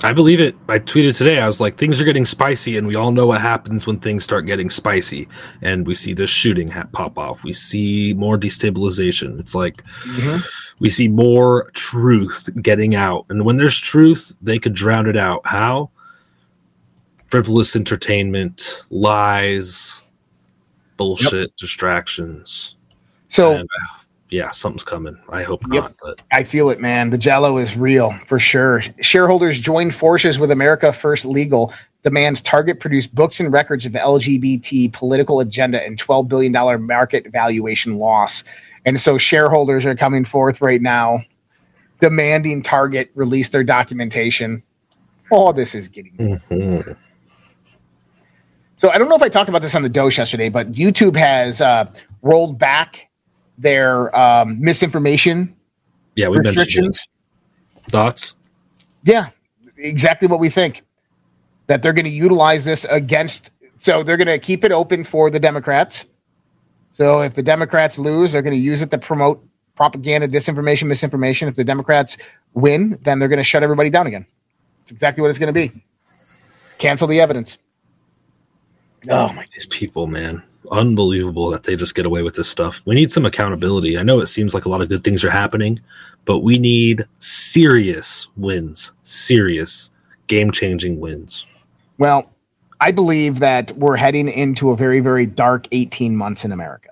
[0.02, 0.56] I believe it.
[0.70, 1.40] I tweeted today.
[1.40, 4.24] I was like, things are getting spicy, and we all know what happens when things
[4.24, 5.28] start getting spicy.
[5.62, 7.44] And we see this shooting pop off.
[7.44, 9.40] We see more destabilization.
[9.40, 10.38] It's like mm-hmm.
[10.80, 13.26] we see more truth getting out.
[13.30, 15.42] And when there's truth, they could drown it out.
[15.46, 15.90] How?
[17.28, 20.02] Frivolous entertainment, lies,
[20.96, 21.56] bullshit, yep.
[21.58, 22.76] distractions.
[23.28, 23.99] So, and, uh,
[24.30, 25.18] yeah, something's coming.
[25.30, 25.84] I hope yep.
[25.84, 25.96] not.
[26.02, 27.10] But I feel it, man.
[27.10, 28.82] The Jello is real for sure.
[29.02, 31.74] Shareholders join forces with America First Legal
[32.04, 37.98] demands Target produce books and records of LGBT political agenda and $12 billion market valuation
[37.98, 38.44] loss.
[38.86, 41.24] And so shareholders are coming forth right now
[42.00, 44.64] demanding Target release their documentation.
[45.32, 46.16] Oh, this is getting.
[46.18, 46.92] Mm-hmm.
[48.78, 51.16] So I don't know if I talked about this on the dose yesterday, but YouTube
[51.18, 53.09] has uh, rolled back
[53.60, 55.56] their um, misinformation
[56.16, 57.08] yeah, we restrictions.
[57.90, 58.36] Thoughts?
[59.04, 59.30] Yeah,
[59.78, 60.84] exactly what we think.
[61.68, 63.52] That they're going to utilize this against.
[63.78, 66.08] So they're going to keep it open for the Democrats.
[66.92, 69.46] So if the Democrats lose, they're going to use it to promote
[69.76, 71.48] propaganda, disinformation, misinformation.
[71.48, 72.18] If the Democrats
[72.54, 74.26] win, then they're going to shut everybody down again.
[74.82, 75.84] It's exactly what it's going to be.
[76.80, 77.58] Cancel the evidence.
[79.10, 82.82] Oh my, these people, man unbelievable that they just get away with this stuff.
[82.86, 83.98] We need some accountability.
[83.98, 85.80] I know it seems like a lot of good things are happening,
[86.26, 89.92] but we need serious wins, serious
[90.28, 91.46] game changing wins.
[91.98, 92.32] Well,
[92.82, 96.90] I believe that we're heading into a very, very dark 18 months in America.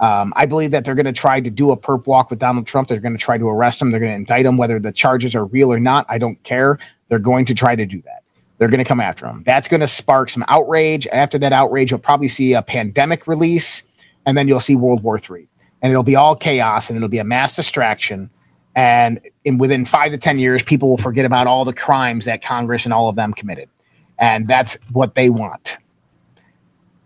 [0.00, 2.66] Um, I believe that they're going to try to do a perp walk with Donald
[2.66, 2.88] Trump.
[2.88, 3.90] They're going to try to arrest him.
[3.90, 6.06] They're going to indict him, whether the charges are real or not.
[6.08, 6.78] I don't care.
[7.08, 8.19] They're going to try to do that.
[8.60, 9.42] They're going to come after him.
[9.46, 11.06] That's going to spark some outrage.
[11.06, 13.84] After that outrage, you'll probably see a pandemic release,
[14.26, 15.48] and then you'll see World War III.
[15.80, 18.28] And it'll be all chaos, and it'll be a mass distraction.
[18.76, 22.42] And in within five to 10 years, people will forget about all the crimes that
[22.42, 23.70] Congress and all of them committed.
[24.18, 25.78] And that's what they want.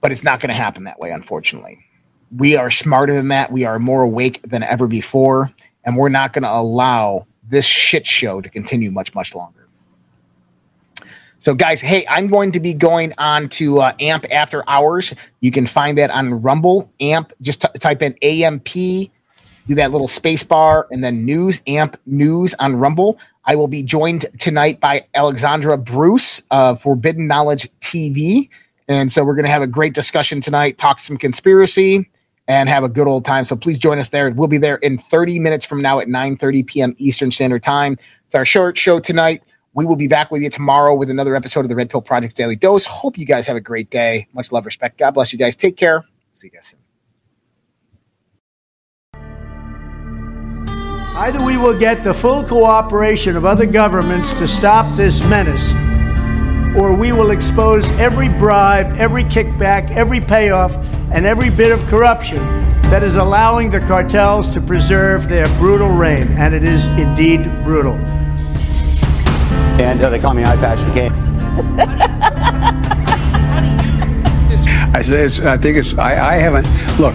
[0.00, 1.78] But it's not going to happen that way, unfortunately.
[2.36, 3.52] We are smarter than that.
[3.52, 5.52] We are more awake than ever before.
[5.84, 9.63] And we're not going to allow this shit show to continue much, much longer.
[11.44, 15.12] So, guys, hey, I'm going to be going on to uh, AMP After Hours.
[15.40, 16.90] You can find that on Rumble.
[17.00, 19.10] AMP, just t- type in AMP, do
[19.74, 23.18] that little space bar, and then News, AMP News on Rumble.
[23.44, 28.48] I will be joined tonight by Alexandra Bruce of Forbidden Knowledge TV.
[28.88, 32.08] And so we're going to have a great discussion tonight, talk some conspiracy,
[32.48, 33.44] and have a good old time.
[33.44, 34.30] So please join us there.
[34.30, 36.94] We'll be there in 30 minutes from now at 9 30 p.m.
[36.96, 37.98] Eastern Standard Time.
[38.24, 39.42] It's our short show tonight.
[39.74, 42.36] We will be back with you tomorrow with another episode of the Red Pill Project
[42.36, 42.84] Daily Dose.
[42.84, 44.28] Hope you guys have a great day.
[44.32, 44.98] Much love, respect.
[44.98, 45.56] God bless you guys.
[45.56, 46.04] Take care.
[46.32, 46.78] See you guys soon.
[51.16, 55.72] Either we will get the full cooperation of other governments to stop this menace,
[56.76, 60.72] or we will expose every bribe, every kickback, every payoff,
[61.12, 62.38] and every bit of corruption
[62.90, 66.28] that is allowing the cartels to preserve their brutal reign.
[66.32, 67.98] And it is indeed brutal
[69.80, 71.12] and uh, they call me Eye Patch McCain.
[74.94, 75.02] I
[75.40, 75.96] I think it's.
[75.98, 76.66] I, I haven't.
[76.98, 77.14] Look.